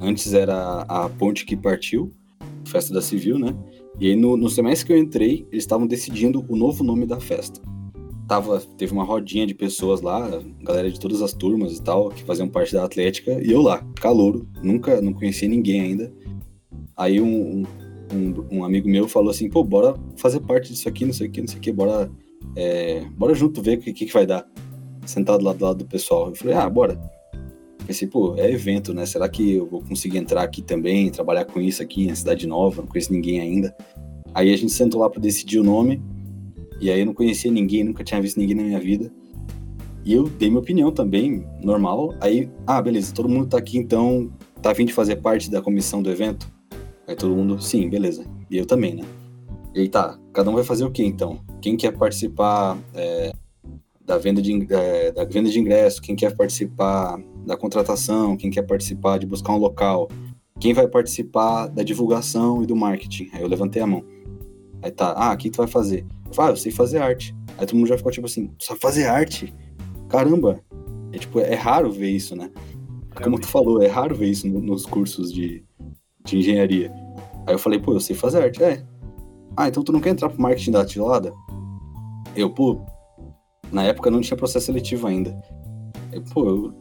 [0.00, 2.12] Antes era a ponte que partiu,
[2.64, 3.56] festa da Civil, né?
[4.00, 7.18] E aí no, no semestre que eu entrei, eles estavam decidindo o novo nome da
[7.18, 7.60] festa
[8.28, 10.30] tava, teve uma rodinha de pessoas lá,
[10.62, 13.82] galera de todas as turmas e tal, que faziam parte da Atlética, e eu lá,
[13.96, 16.12] calouro, nunca, não conhecia ninguém ainda.
[16.94, 17.64] Aí um,
[18.12, 21.30] um, um, amigo meu falou assim, pô, bora fazer parte disso aqui, não sei o
[21.30, 22.10] que, não sei o que, bora,
[22.54, 24.46] é, bora junto ver o que, que vai dar.
[25.06, 26.28] Sentado lá do lado do pessoal.
[26.28, 27.00] Eu falei, ah, bora.
[27.88, 29.06] Pensei, pô, é evento, né?
[29.06, 32.82] Será que eu vou conseguir entrar aqui também, trabalhar com isso aqui na cidade nova?
[32.82, 33.74] Não conheço ninguém ainda.
[34.34, 36.02] Aí a gente sentou lá para decidir o nome.
[36.82, 39.10] E aí eu não conhecia ninguém, nunca tinha visto ninguém na minha vida.
[40.04, 42.14] E eu dei minha opinião também, normal.
[42.20, 46.02] Aí, ah, beleza, todo mundo tá aqui então, tá vindo de fazer parte da comissão
[46.02, 46.46] do evento?
[47.06, 48.26] Aí todo mundo, sim, beleza.
[48.50, 49.04] E eu também, né?
[49.74, 51.40] E aí tá, cada um vai fazer o que então?
[51.58, 53.32] Quem quer participar é,
[54.04, 56.02] da, venda de, é, da venda de ingresso?
[56.02, 58.36] Quem quer participar da contratação?
[58.36, 60.08] Quem quer participar de buscar um local?
[60.60, 63.28] Quem vai participar da divulgação e do marketing?
[63.32, 64.04] Aí eu levantei a mão.
[64.82, 66.04] Aí tá, ah, o que tu vai fazer?
[66.26, 67.34] Eu falei, ah, eu sei fazer arte.
[67.56, 69.54] Aí todo mundo já ficou tipo assim, sabe fazer arte?
[70.08, 70.60] Caramba!
[71.12, 72.50] É tipo, é raro ver isso, né?
[73.22, 75.64] Como tu falou, é raro ver isso no- nos cursos de,
[76.24, 76.92] de engenharia.
[77.46, 78.62] Aí eu falei, pô, eu sei fazer arte.
[78.62, 78.84] É.
[79.56, 81.32] Ah, então tu não quer entrar pro marketing da tijolada?
[82.36, 82.80] Eu, pô,
[83.72, 85.36] na época não tinha processo seletivo ainda.
[86.12, 86.74] Eu, pô, eu,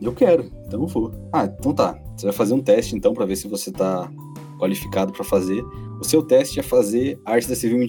[0.00, 1.12] eu quero, então eu vou.
[1.32, 1.98] Ah, então tá.
[2.16, 4.10] Você vai fazer um teste então pra ver se você tá
[4.58, 5.62] qualificado pra fazer.
[6.00, 7.86] O seu teste é fazer arte da Civil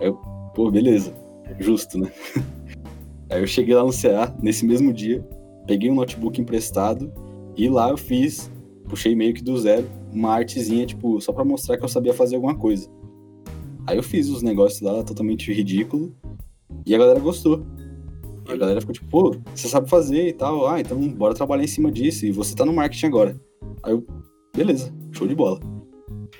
[0.00, 0.14] eu,
[0.54, 1.14] pô, beleza.
[1.58, 2.12] Justo, né?
[3.30, 5.26] Aí eu cheguei lá no CA nesse mesmo dia,
[5.66, 7.12] peguei um notebook emprestado
[7.56, 8.50] e lá eu fiz,
[8.88, 12.36] puxei meio que do zero, uma artezinha, tipo, só pra mostrar que eu sabia fazer
[12.36, 12.88] alguma coisa.
[13.86, 16.14] Aí eu fiz os negócios lá totalmente ridículo
[16.84, 17.64] e a galera gostou.
[18.48, 21.64] E a galera ficou tipo, pô, você sabe fazer e tal, ah, então bora trabalhar
[21.64, 23.40] em cima disso e você tá no marketing agora.
[23.82, 24.06] Aí eu,
[24.54, 25.60] beleza, show de bola.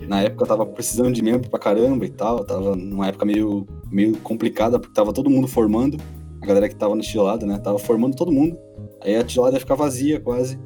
[0.02, 3.66] Na época eu tava precisando de membro pra caramba e tal, tava numa época meio,
[3.90, 5.96] meio complicada, porque tava todo mundo formando,
[6.40, 8.58] a galera que tava na tijolada, né, tava formando todo mundo.
[9.02, 10.58] Aí a tijolada ia ficar vazia quase.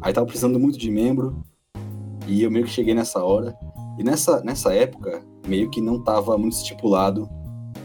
[0.00, 1.42] Aí tava precisando muito de membro.
[2.26, 3.54] E eu meio que cheguei nessa hora.
[3.98, 7.28] E nessa, nessa época, meio que não tava muito estipulado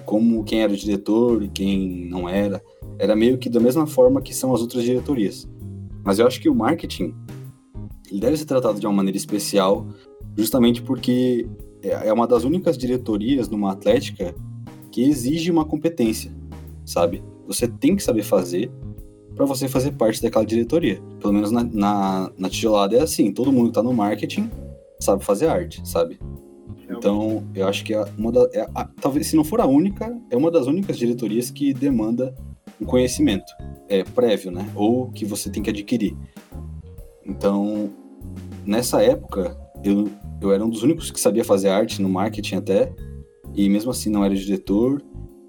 [0.05, 2.61] como quem era o diretor e quem não era.
[2.97, 5.47] Era meio que da mesma forma que são as outras diretorias.
[6.03, 7.13] Mas eu acho que o marketing
[8.09, 9.85] ele deve ser tratado de uma maneira especial,
[10.37, 11.47] justamente porque
[11.81, 14.33] é uma das únicas diretorias numa atlética
[14.91, 16.31] que exige uma competência,
[16.85, 17.23] sabe?
[17.47, 18.71] Você tem que saber fazer
[19.35, 21.01] para você fazer parte daquela diretoria.
[21.19, 24.49] Pelo menos na, na, na tijolada é assim, todo mundo que tá no marketing
[24.99, 26.17] sabe fazer arte, sabe?
[26.97, 30.15] Então, eu acho que é uma da, é a- talvez se não for a única,
[30.29, 32.33] é uma das únicas diretorias que demanda
[32.79, 33.51] um conhecimento
[33.87, 34.69] é, prévio, né?
[34.75, 36.15] Ou que você tem que adquirir.
[37.25, 37.89] Então,
[38.65, 40.09] nessa época, eu,
[40.41, 42.93] eu era um dos únicos que sabia fazer arte no marketing até,
[43.53, 45.01] e mesmo assim não era diretor.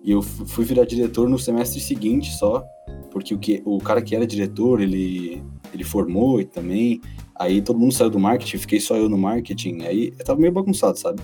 [0.03, 2.65] E eu fu- fui virar diretor no semestre seguinte só,
[3.11, 5.43] porque o, que, o cara que era diretor, ele,
[5.75, 7.01] ele formou e também.
[7.35, 9.83] Aí todo mundo saiu do marketing, fiquei só eu no marketing.
[9.83, 11.21] Aí eu tava meio bagunçado, sabe?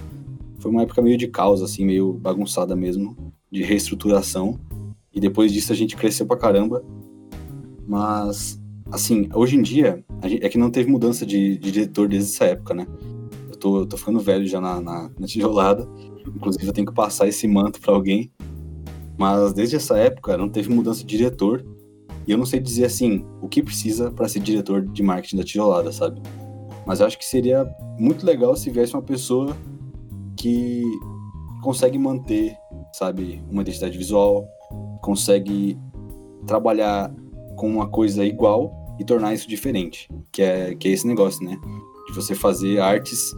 [0.58, 3.16] Foi uma época meio de caos, assim, meio bagunçada mesmo,
[3.50, 4.58] de reestruturação.
[5.14, 6.82] E depois disso a gente cresceu pra caramba.
[7.86, 12.30] Mas, assim, hoje em dia, gente- é que não teve mudança de, de diretor desde
[12.32, 12.86] essa época, né?
[13.48, 15.86] Eu tô, eu tô ficando velho já na, na, na tijolada.
[16.34, 18.30] Inclusive eu tenho que passar esse manto pra alguém.
[19.18, 21.64] Mas desde essa época não teve mudança de diretor.
[22.26, 25.42] E eu não sei dizer assim o que precisa para ser diretor de marketing da
[25.44, 26.22] tijolada, sabe?
[26.86, 29.56] Mas eu acho que seria muito legal se viesse uma pessoa
[30.36, 30.82] que
[31.62, 32.56] consegue manter,
[32.92, 34.48] sabe, uma identidade visual,
[35.00, 35.78] consegue
[36.46, 37.14] trabalhar
[37.56, 41.58] com uma coisa igual e tornar isso diferente, que é, que é esse negócio, né?
[42.06, 43.32] De você fazer artes,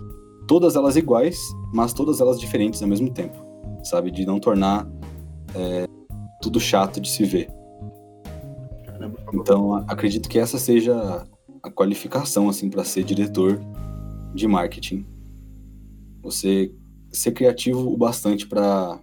[0.46, 1.38] todas elas iguais,
[1.72, 3.36] mas todas elas diferentes ao mesmo tempo,
[3.82, 4.10] sabe?
[4.10, 4.88] De não tornar
[5.54, 5.86] é,
[6.40, 7.48] tudo chato de se ver.
[9.32, 11.26] Então, acredito que essa seja
[11.62, 13.60] a qualificação assim para ser diretor
[14.34, 15.06] de marketing.
[16.22, 16.72] Você
[17.10, 19.00] ser criativo o bastante para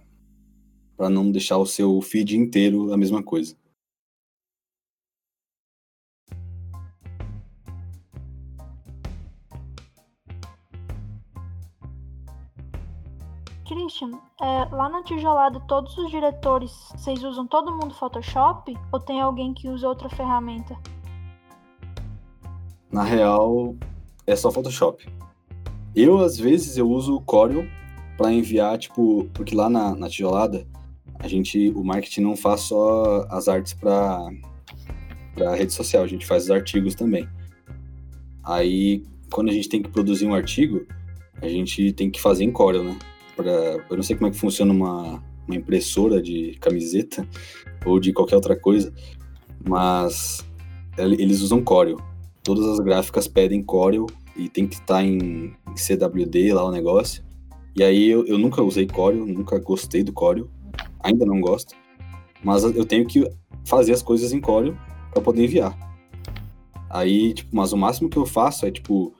[0.96, 3.56] para não deixar o seu feed inteiro a mesma coisa.
[13.64, 18.76] Christian, é, lá na tijolada, todos os diretores, vocês usam todo mundo Photoshop?
[18.92, 20.76] Ou tem alguém que usa outra ferramenta?
[22.90, 23.74] Na real,
[24.26, 25.10] é só Photoshop.
[25.94, 27.64] Eu às vezes eu uso o Corel
[28.18, 30.66] para enviar tipo, porque lá na, na tijolada
[31.18, 34.28] a gente o marketing não faz só as artes para
[35.34, 37.26] para rede social, a gente faz os artigos também.
[38.44, 40.86] Aí quando a gente tem que produzir um artigo,
[41.40, 42.98] a gente tem que fazer em Corel, né?
[43.34, 47.26] Pra, eu não sei como é que funciona uma, uma impressora de camiseta
[47.86, 48.92] ou de qualquer outra coisa,
[49.66, 50.44] mas
[50.98, 51.96] ele- eles usam Corel.
[52.42, 57.24] Todas as gráficas pedem Corel e tem que estar em, em CWD lá o negócio.
[57.74, 60.48] E aí eu, eu nunca usei Corel, nunca gostei do Corel,
[61.02, 61.74] ainda não gosto.
[62.42, 63.28] Mas eu tenho que
[63.64, 64.76] fazer as coisas em Corel
[65.12, 65.76] para poder enviar.
[66.90, 69.14] Aí, tipo, mas o máximo que eu faço é tipo,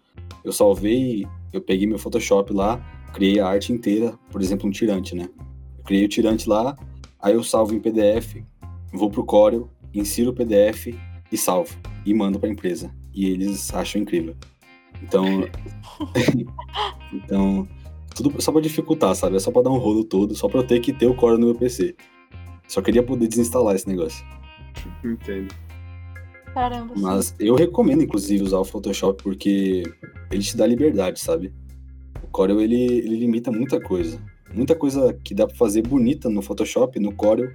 [0.45, 2.78] eu salvei, eu peguei meu Photoshop lá,
[3.12, 5.28] criei a arte inteira, por exemplo, um tirante, né?
[5.78, 6.76] Eu criei o tirante lá,
[7.20, 8.43] aí eu salvo em PDF,
[8.93, 10.89] vou pro Corel, insiro o PDF
[11.30, 11.74] e salvo
[12.05, 12.93] e mando para a empresa.
[13.14, 14.35] E eles acham incrível.
[15.03, 15.24] Então,
[17.12, 17.68] então
[18.15, 19.37] tudo só para dificultar, sabe?
[19.37, 21.39] É só para dar um rolo todo, só para eu ter que ter o Corel
[21.39, 21.95] no meu PC.
[22.69, 24.25] Só queria poder desinstalar esse negócio.
[25.05, 25.55] Entendo.
[26.55, 27.03] Caramba, sim.
[27.03, 29.83] Mas eu recomendo, inclusive, usar o Photoshop porque
[30.31, 31.53] ele te dá liberdade, sabe?
[32.23, 34.19] O Corel, ele, ele limita muita coisa.
[34.55, 37.51] muita coisa que dá para fazer bonita no Photoshop, no Corel,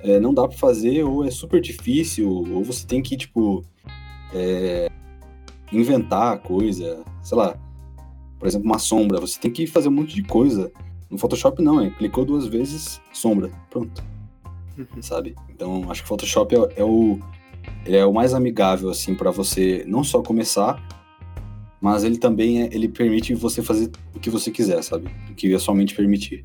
[0.00, 3.64] é, não dá para fazer ou é super difícil ou você tem que tipo
[4.34, 4.90] é,
[5.72, 7.58] inventar coisa, sei lá,
[8.38, 10.72] por exemplo uma sombra, você tem que fazer um monte de coisa.
[11.10, 14.02] No Photoshop não, é clicou duas vezes, sombra, pronto,
[15.00, 15.34] sabe?
[15.50, 17.18] Então acho que o Photoshop é, é o
[17.86, 20.82] ele é o mais amigável assim para você não só começar,
[21.80, 25.08] mas ele também é, ele permite você fazer o que você quiser, sabe?
[25.30, 26.42] O que a sua mente permitir.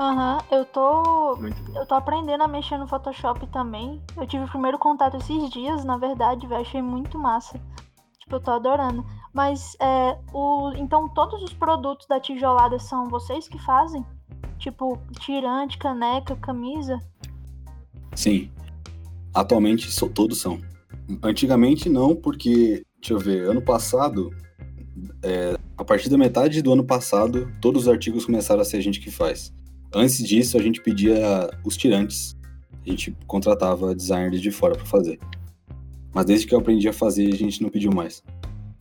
[0.00, 1.38] Aham, eu tô.
[1.74, 4.00] Eu tô aprendendo a mexer no Photoshop também.
[4.16, 6.62] Eu tive o primeiro contato esses dias, na verdade, velho.
[6.62, 7.60] Achei muito massa.
[8.18, 9.04] Tipo, eu tô adorando.
[9.32, 10.72] Mas, é, o...
[10.76, 14.04] então todos os produtos da tijolada são vocês que fazem?
[14.58, 16.98] Tipo, tirante, caneca, camisa?
[18.14, 18.50] Sim.
[19.32, 20.60] Atualmente so- todos são.
[21.22, 24.30] Antigamente não, porque, deixa eu ver, ano passado,
[25.22, 28.82] é, a partir da metade do ano passado, todos os artigos começaram a ser a
[28.82, 29.52] gente que faz.
[29.94, 32.36] Antes disso, a gente pedia os tirantes.
[32.84, 35.18] A gente contratava designers de fora para fazer.
[36.12, 38.22] Mas desde que eu aprendi a fazer, a gente não pediu mais.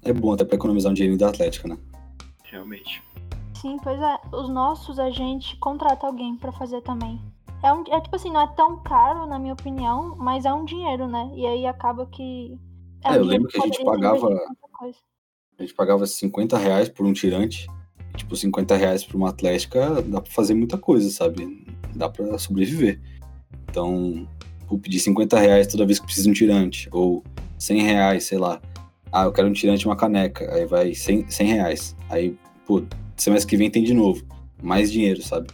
[0.04, 1.78] É bom até para economizar um dinheiro da Atlética, né?
[2.44, 3.04] Realmente.
[3.54, 4.18] Sim, pois é.
[4.32, 7.22] Os nossos a gente contrata alguém pra fazer também.
[7.62, 10.64] É, um, é tipo assim, não é tão caro, na minha opinião, mas é um
[10.64, 11.30] dinheiro, né?
[11.36, 12.58] E aí acaba que.
[13.04, 14.30] É, um eu lembro que a gente pagava-.
[15.58, 17.68] A gente pagava 50 reais por um tirante.
[18.16, 21.66] Tipo, 50 reais pra uma atlética dá pra fazer muita coisa, sabe?
[21.94, 23.02] Dá pra sobreviver.
[23.70, 24.28] Então,
[24.68, 26.90] vou pedir 50 reais toda vez que precisa de um tirante.
[26.94, 27.24] Ou
[27.58, 28.62] 100 reais, sei lá.
[29.12, 30.54] Ah, eu quero um tirante e uma caneca.
[30.54, 31.96] Aí vai 100, 100 reais.
[32.10, 32.36] Aí,
[32.66, 32.84] pô,
[33.18, 34.24] semestre que vem tem de novo.
[34.62, 35.48] Mais dinheiro, sabe?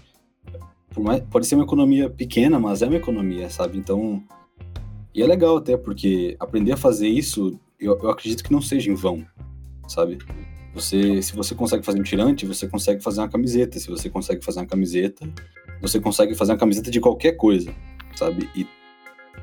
[0.98, 3.78] Mais- pode ser uma economia pequena, mas é uma economia, sabe?
[3.78, 4.24] Então.
[5.14, 8.92] E é legal até, porque aprender a fazer isso, eu, eu acredito que não seja
[8.92, 9.26] em vão,
[9.88, 10.18] sabe?
[10.74, 13.80] Você, se você consegue fazer um tirante, você consegue fazer uma camiseta.
[13.80, 15.26] Se você consegue fazer uma camiseta,
[15.82, 17.74] você consegue fazer uma camiseta de qualquer coisa,
[18.14, 18.50] sabe?
[18.54, 18.68] E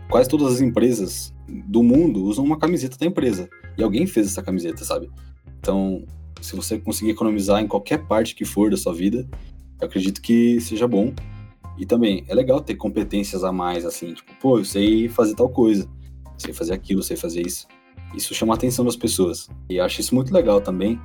[0.08, 3.48] quase todas as empresas do mundo usam uma camiseta da empresa.
[3.76, 5.10] E alguém fez essa camiseta, sabe?
[5.58, 6.04] Então,
[6.40, 9.28] se você conseguir economizar em qualquer parte que for da sua vida,
[9.80, 11.12] eu acredito que seja bom.
[11.78, 15.48] E também é legal ter competências a mais, assim, tipo, pô, eu sei fazer tal
[15.48, 15.88] coisa,
[16.36, 17.66] sei fazer aquilo, sei fazer isso.
[18.14, 19.48] Isso chama a atenção das pessoas.
[19.70, 21.00] E acho isso muito legal também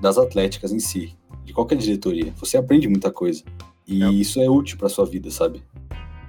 [0.00, 2.32] das atléticas em si, de qualquer diretoria.
[2.38, 3.44] Você aprende muita coisa.
[3.86, 4.10] E É.
[4.10, 5.62] isso é útil para sua vida, sabe?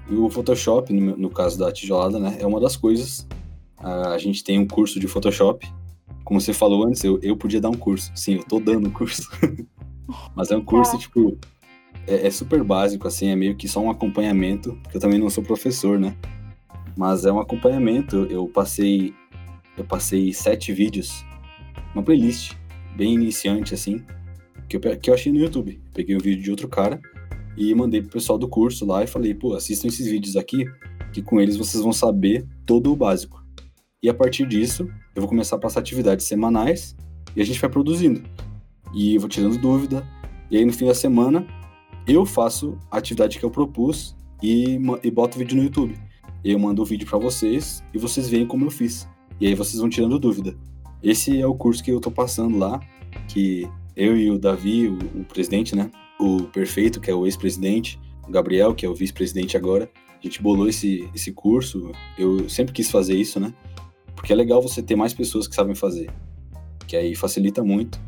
[0.10, 3.28] E o Photoshop, no, caso da tijolada, né, é uma das coisas.
[3.78, 5.68] A gente tem um curso de Photoshop.
[6.24, 8.12] Como você falou antes, eu, eu podia dar um curso.
[8.16, 9.30] Sim, eu tô dando um curso.
[10.36, 11.08] Mas é um curso, Caraca.
[11.08, 11.38] tipo,
[12.08, 15.30] é, é super básico, assim, é meio que só um acompanhamento, porque eu também não
[15.30, 16.16] sou professor, né?
[16.96, 18.28] Mas é um acompanhamento.
[18.30, 19.14] Eu, passei.
[19.78, 21.26] Eu passei sete vídeos,
[21.94, 22.54] uma playlist
[22.96, 24.04] bem iniciante, assim,
[24.70, 25.82] que eu, que eu achei no YouTube.
[25.94, 27.02] Peguei um vídeo de outro cara
[27.58, 30.66] e mandei pro pessoal do curso lá e falei, pô, assistam esses vídeos aqui,
[31.14, 33.44] que com eles vocês vão saber todo o básico.
[34.04, 36.96] E a partir disso, eu vou começar a passar atividades semanais
[37.36, 38.24] e a gente vai produzindo.
[38.94, 40.06] E eu vou tirando dúvida.
[40.52, 41.46] E aí no fim da semana,
[42.08, 45.98] eu faço a atividade que eu propus e, e boto o vídeo no YouTube.
[46.44, 49.08] Eu mando o vídeo para vocês e vocês veem como eu fiz.
[49.40, 50.56] E aí vocês vão tirando dúvida.
[51.02, 52.80] Esse é o curso que eu tô passando lá,
[53.28, 55.90] que eu e o Davi, o, o presidente, né?
[56.20, 59.90] O Perfeito, que é o ex-presidente, o Gabriel, que é o vice-presidente agora,
[60.20, 61.92] a gente bolou esse, esse curso.
[62.18, 63.54] Eu sempre quis fazer isso, né?
[64.16, 66.10] Porque é legal você ter mais pessoas que sabem fazer,
[66.88, 68.00] que aí facilita muito.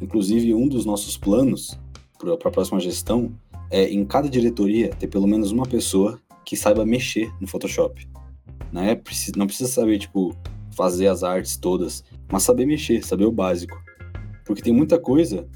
[0.00, 1.78] Inclusive, um dos nossos planos
[2.18, 3.32] para a próxima gestão
[3.70, 8.08] é, em cada diretoria, ter pelo menos uma pessoa que saiba mexer no Photoshop.
[8.72, 9.00] Não, é,
[9.36, 10.34] não precisa saber, tipo,
[10.70, 13.80] fazer as artes todas, mas saber mexer, saber o básico.
[14.44, 15.46] Porque tem muita coisa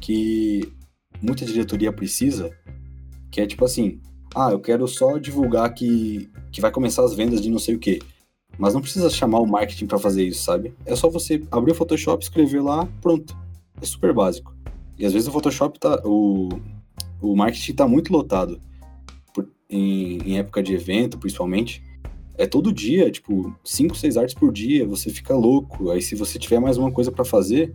[0.00, 0.72] que
[1.20, 2.50] muita diretoria precisa,
[3.30, 4.00] que é tipo assim,
[4.34, 7.78] ah, eu quero só divulgar que, que vai começar as vendas de não sei o
[7.78, 8.00] quê.
[8.58, 10.74] Mas não precisa chamar o marketing para fazer isso, sabe?
[10.84, 13.36] É só você abrir o Photoshop, escrever lá, pronto.
[13.80, 14.54] É super básico.
[14.98, 16.02] E às vezes o Photoshop tá.
[16.04, 16.48] O,
[17.22, 18.60] o marketing tá muito lotado.
[19.32, 21.82] Por- em, em época de evento, principalmente.
[22.36, 25.90] É todo dia, tipo, 5, 6 artes por dia, você fica louco.
[25.90, 27.74] Aí se você tiver mais uma coisa para fazer,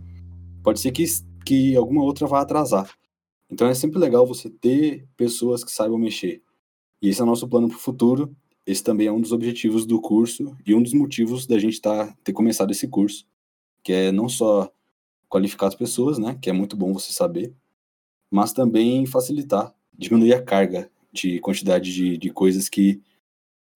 [0.62, 1.04] pode ser que,
[1.44, 2.90] que alguma outra vá atrasar.
[3.50, 6.42] Então é sempre legal você ter pessoas que saibam mexer.
[7.00, 8.34] E esse é o nosso plano para o futuro.
[8.66, 12.12] Esse também é um dos objetivos do curso e um dos motivos da gente tá,
[12.24, 13.24] ter começado esse curso,
[13.82, 14.72] que é não só
[15.28, 17.54] qualificar as pessoas, né, que é muito bom você saber,
[18.30, 23.00] mas também facilitar, diminuir a carga de quantidade de, de coisas que,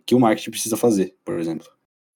[0.05, 1.69] que o marketing precisa fazer, por exemplo.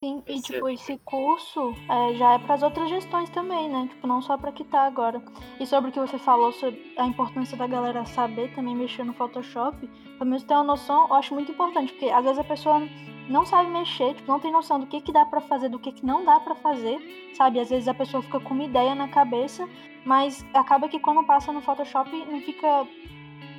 [0.02, 3.88] Sim, e Esse tipo, esse curso é, já é para as outras gestões também, né?
[3.88, 5.22] Tipo, não só para que tá agora.
[5.58, 9.14] E sobre o que você falou sobre a importância da galera saber também mexer no
[9.14, 9.78] Photoshop,
[10.18, 12.82] pelo menos ter uma noção, eu acho muito importante, porque às vezes a pessoa
[13.30, 15.92] não sabe mexer, tipo, não tem noção do que que dá para fazer, do que
[15.92, 17.00] que não dá para fazer,
[17.34, 17.58] sabe?
[17.58, 19.66] Às vezes a pessoa fica com uma ideia na cabeça,
[20.04, 22.86] mas acaba que quando passa no Photoshop não fica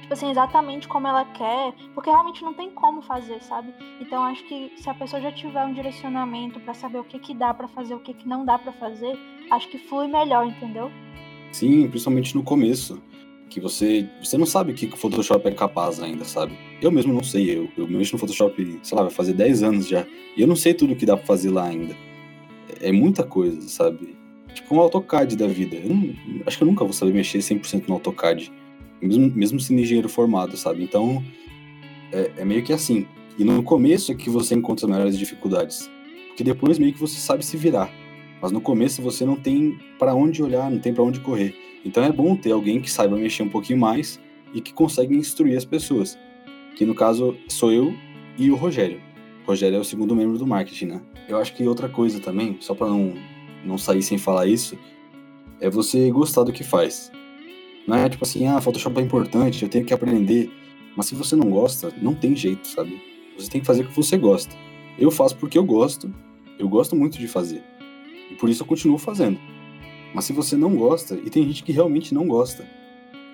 [0.06, 3.74] tipo assim, exatamente como ela quer, porque realmente não tem como fazer, sabe?
[4.00, 7.34] Então acho que se a pessoa já tiver um direcionamento para saber o que que
[7.34, 9.18] dá para fazer, o que que não dá para fazer,
[9.50, 10.92] acho que flui melhor, entendeu?
[11.52, 13.02] Sim, principalmente no começo.
[13.50, 16.58] Que você, você não sabe o que o Photoshop é capaz ainda, sabe?
[16.82, 17.58] Eu mesmo não sei.
[17.58, 20.06] Eu, eu mexo no Photoshop, sei lá, vai fazer 10 anos já.
[20.36, 21.96] E eu não sei tudo que dá pra fazer lá ainda.
[22.82, 24.16] É, é muita coisa, sabe?
[24.54, 25.78] Tipo um AutoCAD da vida.
[25.78, 26.14] Eu não,
[26.46, 28.52] acho que eu nunca vou saber mexer 100% no AutoCAD.
[29.06, 30.84] Mesmo, mesmo sendo engenheiro formado, sabe?
[30.84, 31.24] Então,
[32.12, 33.06] é, é meio que assim.
[33.38, 35.90] E no começo é que você encontra as maiores dificuldades.
[36.28, 37.92] Porque depois meio que você sabe se virar.
[38.42, 41.56] Mas no começo você não tem para onde olhar, não tem para onde correr.
[41.84, 44.20] Então é bom ter alguém que saiba mexer um pouquinho mais
[44.54, 46.18] e que consegue instruir as pessoas.
[46.76, 47.94] Que no caso sou eu
[48.38, 49.02] e o Rogério.
[49.44, 51.02] O Rogério é o segundo membro do marketing, né?
[51.28, 53.14] Eu acho que outra coisa também, só para não,
[53.64, 54.78] não sair sem falar isso,
[55.60, 57.12] é você gostar do que faz.
[57.88, 60.52] Não é tipo assim, ah, Photoshop é importante, eu tenho que aprender.
[60.96, 63.02] Mas se você não gosta, não tem jeito, sabe?
[63.38, 64.56] Você tem que fazer o que você gosta.
[64.98, 66.14] Eu faço porque eu gosto.
[66.58, 67.62] Eu gosto muito de fazer.
[68.32, 69.38] E por isso eu continuo fazendo.
[70.14, 72.66] Mas se você não gosta, e tem gente que realmente não gosta.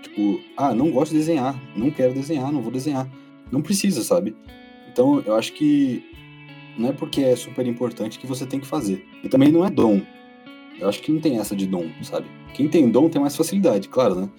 [0.02, 3.08] Tipo, ah, não gosto de desenhar, não quero desenhar, não vou desenhar.
[3.52, 4.36] Não precisa, sabe?
[4.92, 6.04] Então eu acho que
[6.78, 9.06] não é porque é super importante que você tem que fazer.
[9.24, 10.02] E também não é dom.
[10.82, 12.26] Eu acho que não tem essa de dom, sabe?
[12.56, 14.30] Quem tem dom tem mais facilidade, claro, né?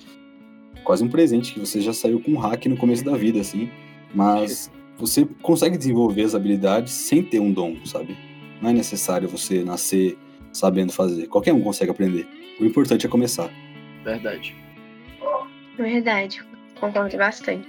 [0.83, 3.71] Quase um presente que você já saiu com um hack no começo da vida, assim.
[4.13, 8.17] Mas você consegue desenvolver as habilidades sem ter um dom, sabe?
[8.61, 10.19] Não é necessário você nascer
[10.53, 11.29] sabendo fazer.
[11.29, 12.27] Qualquer um consegue aprender.
[12.61, 13.49] O importante é começar.
[14.05, 14.57] Verdade.
[15.77, 16.45] Verdade,
[16.79, 17.69] concordo bastante.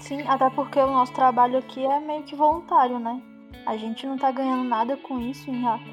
[0.00, 3.22] Sim, até porque o nosso trabalho aqui é meio que voluntário, né?
[3.64, 5.46] A gente não tá ganhando nada com isso,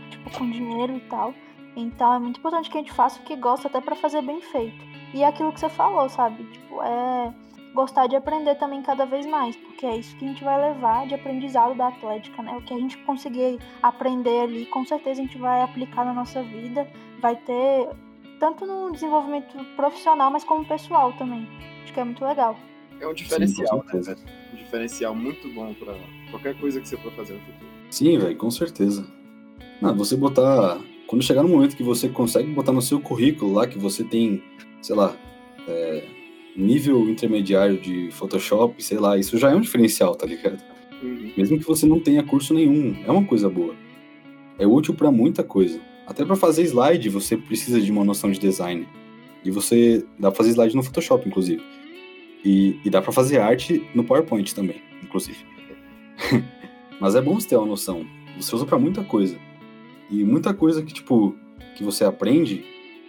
[0.09, 1.33] tipo, com dinheiro e tal.
[1.75, 4.41] Então é muito importante que a gente faça o que gosta, até pra fazer bem
[4.41, 4.83] feito.
[5.13, 6.43] E é aquilo que você falou, sabe?
[6.43, 7.33] Tipo, é
[7.73, 11.07] gostar de aprender também cada vez mais, porque é isso que a gente vai levar
[11.07, 12.55] de aprendizado da Atlética, né?
[12.55, 16.43] O que a gente conseguir aprender ali, com certeza a gente vai aplicar na nossa
[16.43, 16.87] vida,
[17.19, 17.89] vai ter
[18.39, 21.47] tanto no desenvolvimento profissional, mas como pessoal também.
[21.83, 22.55] Acho que é muito legal.
[22.99, 24.15] É um diferencial, certeza.
[24.15, 24.21] né?
[24.53, 25.95] Um diferencial muito bom pra
[26.29, 27.65] qualquer coisa que você for fazer no futuro.
[27.89, 29.05] Sim, velho, com certeza.
[29.81, 30.77] Não, você botar.
[31.13, 34.41] Quando chegar no momento que você consegue botar no seu currículo lá que você tem,
[34.81, 35.15] sei lá,
[35.67, 36.03] é,
[36.57, 40.59] nível intermediário de Photoshop, sei lá, isso já é um diferencial, tá ligado?
[41.03, 41.31] Uhum.
[41.37, 43.75] Mesmo que você não tenha curso nenhum, é uma coisa boa.
[44.57, 45.79] É útil pra muita coisa.
[46.07, 48.87] Até pra fazer slide você precisa de uma noção de design.
[49.45, 51.61] E você dá pra fazer slide no Photoshop, inclusive.
[52.43, 55.45] E, e dá pra fazer arte no PowerPoint também, inclusive.
[56.99, 58.03] Mas é bom você ter uma noção.
[58.35, 59.37] Você usa pra muita coisa.
[60.13, 61.35] E muita coisa que, tipo,
[61.75, 62.63] que você aprende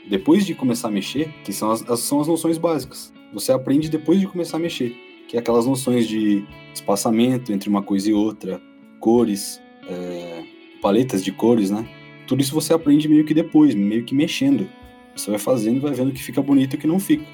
[0.08, 3.12] depois de começar a mexer, que são as, as- são as noções básicas.
[3.32, 4.96] Você aprende depois de começar a mexer.
[5.28, 8.60] Que é aquelas noções de espaçamento entre uma coisa e outra,
[9.00, 10.44] cores, é,
[10.80, 11.86] paletas de cores, né?
[12.26, 14.68] Tudo isso você aprende meio que depois, meio que mexendo.
[15.16, 17.24] Você vai fazendo vai vendo o que fica bonito e o que não fica.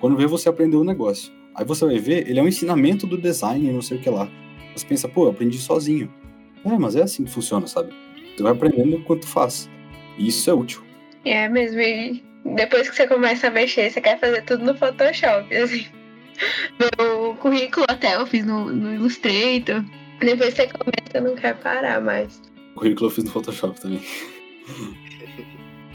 [0.00, 1.32] Quando vê, você aprendeu o negócio.
[1.54, 4.30] Aí você vai ver, ele é um ensinamento do design não sei o que lá.
[4.74, 6.10] Você pensa, pô, eu aprendi sozinho.
[6.64, 7.92] É, mas é assim que funciona, sabe?
[8.36, 9.70] Tu vai aprendendo enquanto faz.
[10.18, 10.82] E isso é útil.
[11.24, 15.54] É mesmo, e depois que você começa a mexer, você quer fazer tudo no Photoshop,
[15.56, 15.86] assim.
[16.98, 19.84] Meu currículo até eu fiz no, no Illustrator.
[20.18, 22.40] Depois você começa, não quer parar mais.
[22.72, 24.02] O currículo eu fiz no Photoshop também.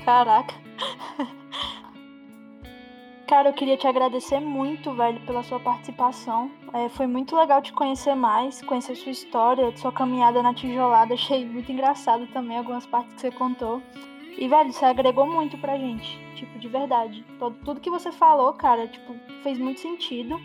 [0.06, 0.54] Caraca.
[3.28, 6.50] Cara, eu queria te agradecer muito, velho, pela sua participação.
[6.74, 11.14] É, foi muito legal te conhecer mais, conhecer sua história, sua caminhada na tijolada.
[11.14, 13.84] Achei muito engraçado também algumas partes que você contou.
[14.38, 16.18] E, velho, você agregou muito pra gente.
[16.36, 17.26] Tipo, de verdade.
[17.38, 19.14] Todo, tudo que você falou, cara, tipo,
[19.44, 20.40] fez muito sentido.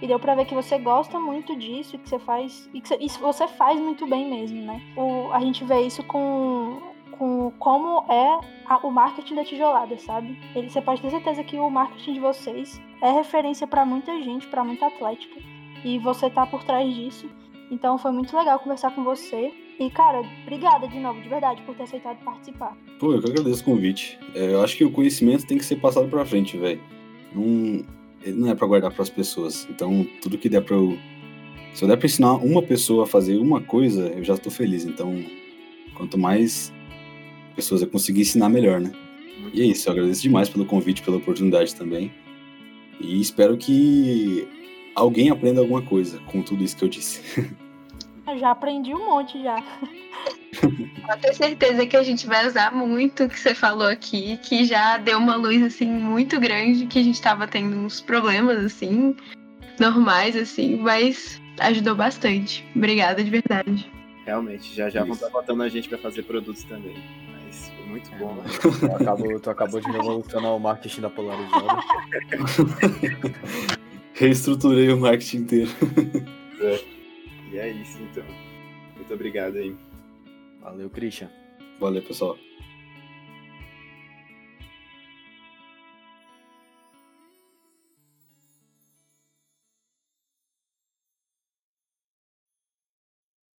[0.00, 2.70] E deu pra ver que você gosta muito disso que você faz.
[2.72, 4.80] E que você, isso você faz muito bem mesmo, né?
[4.96, 6.80] O, a gente vê isso com,
[7.18, 10.38] com como é a- o marketing da tijolada, sabe?
[10.54, 14.46] Ele, você pode ter certeza que o marketing de vocês é referência pra muita gente,
[14.46, 15.40] pra muita atlética.
[15.84, 17.28] E você tá por trás disso.
[17.70, 19.52] Então foi muito legal conversar com você.
[19.78, 22.76] E, cara, obrigada de novo, de verdade, por ter aceitado participar.
[22.98, 24.18] Pô, eu que agradeço o convite.
[24.34, 26.80] É, eu acho que o conhecimento tem que ser passado pra frente, velho.
[27.32, 27.84] Não,
[28.34, 29.68] não é pra guardar pras pessoas.
[29.70, 30.98] Então, tudo que der pra eu.
[31.74, 34.84] Se eu der pra ensinar uma pessoa a fazer uma coisa, eu já tô feliz.
[34.84, 35.14] Então,
[35.94, 36.72] Quanto mais
[37.58, 38.92] pessoas eu conseguir ensinar, melhor, né?
[39.52, 42.12] E é isso, eu agradeço demais pelo convite, pela oportunidade também.
[43.00, 44.46] E espero que
[44.94, 47.20] alguém aprenda alguma coisa com tudo isso que eu disse.
[48.28, 49.56] Eu já aprendi um monte já.
[51.06, 54.64] Pode ter certeza que a gente vai usar muito o que você falou aqui, que
[54.64, 59.16] já deu uma luz assim muito grande, que a gente tava tendo uns problemas assim,
[59.80, 62.64] normais assim, mas ajudou bastante.
[62.76, 63.90] Obrigada de verdade.
[64.24, 65.24] Realmente, já já vão Isso.
[65.24, 66.94] estar botando a gente pra fazer produtos também.
[67.88, 68.34] Muito bom.
[68.34, 68.44] né?
[68.60, 71.82] Tu acabou, tu acabou de revolucionar o marketing da polarizada.
[74.14, 75.70] Reestruturei o marketing inteiro.
[77.50, 78.24] E é isso então.
[78.94, 79.74] Muito obrigado aí.
[80.60, 81.30] Valeu, Christian.
[81.80, 82.36] Valeu, pessoal.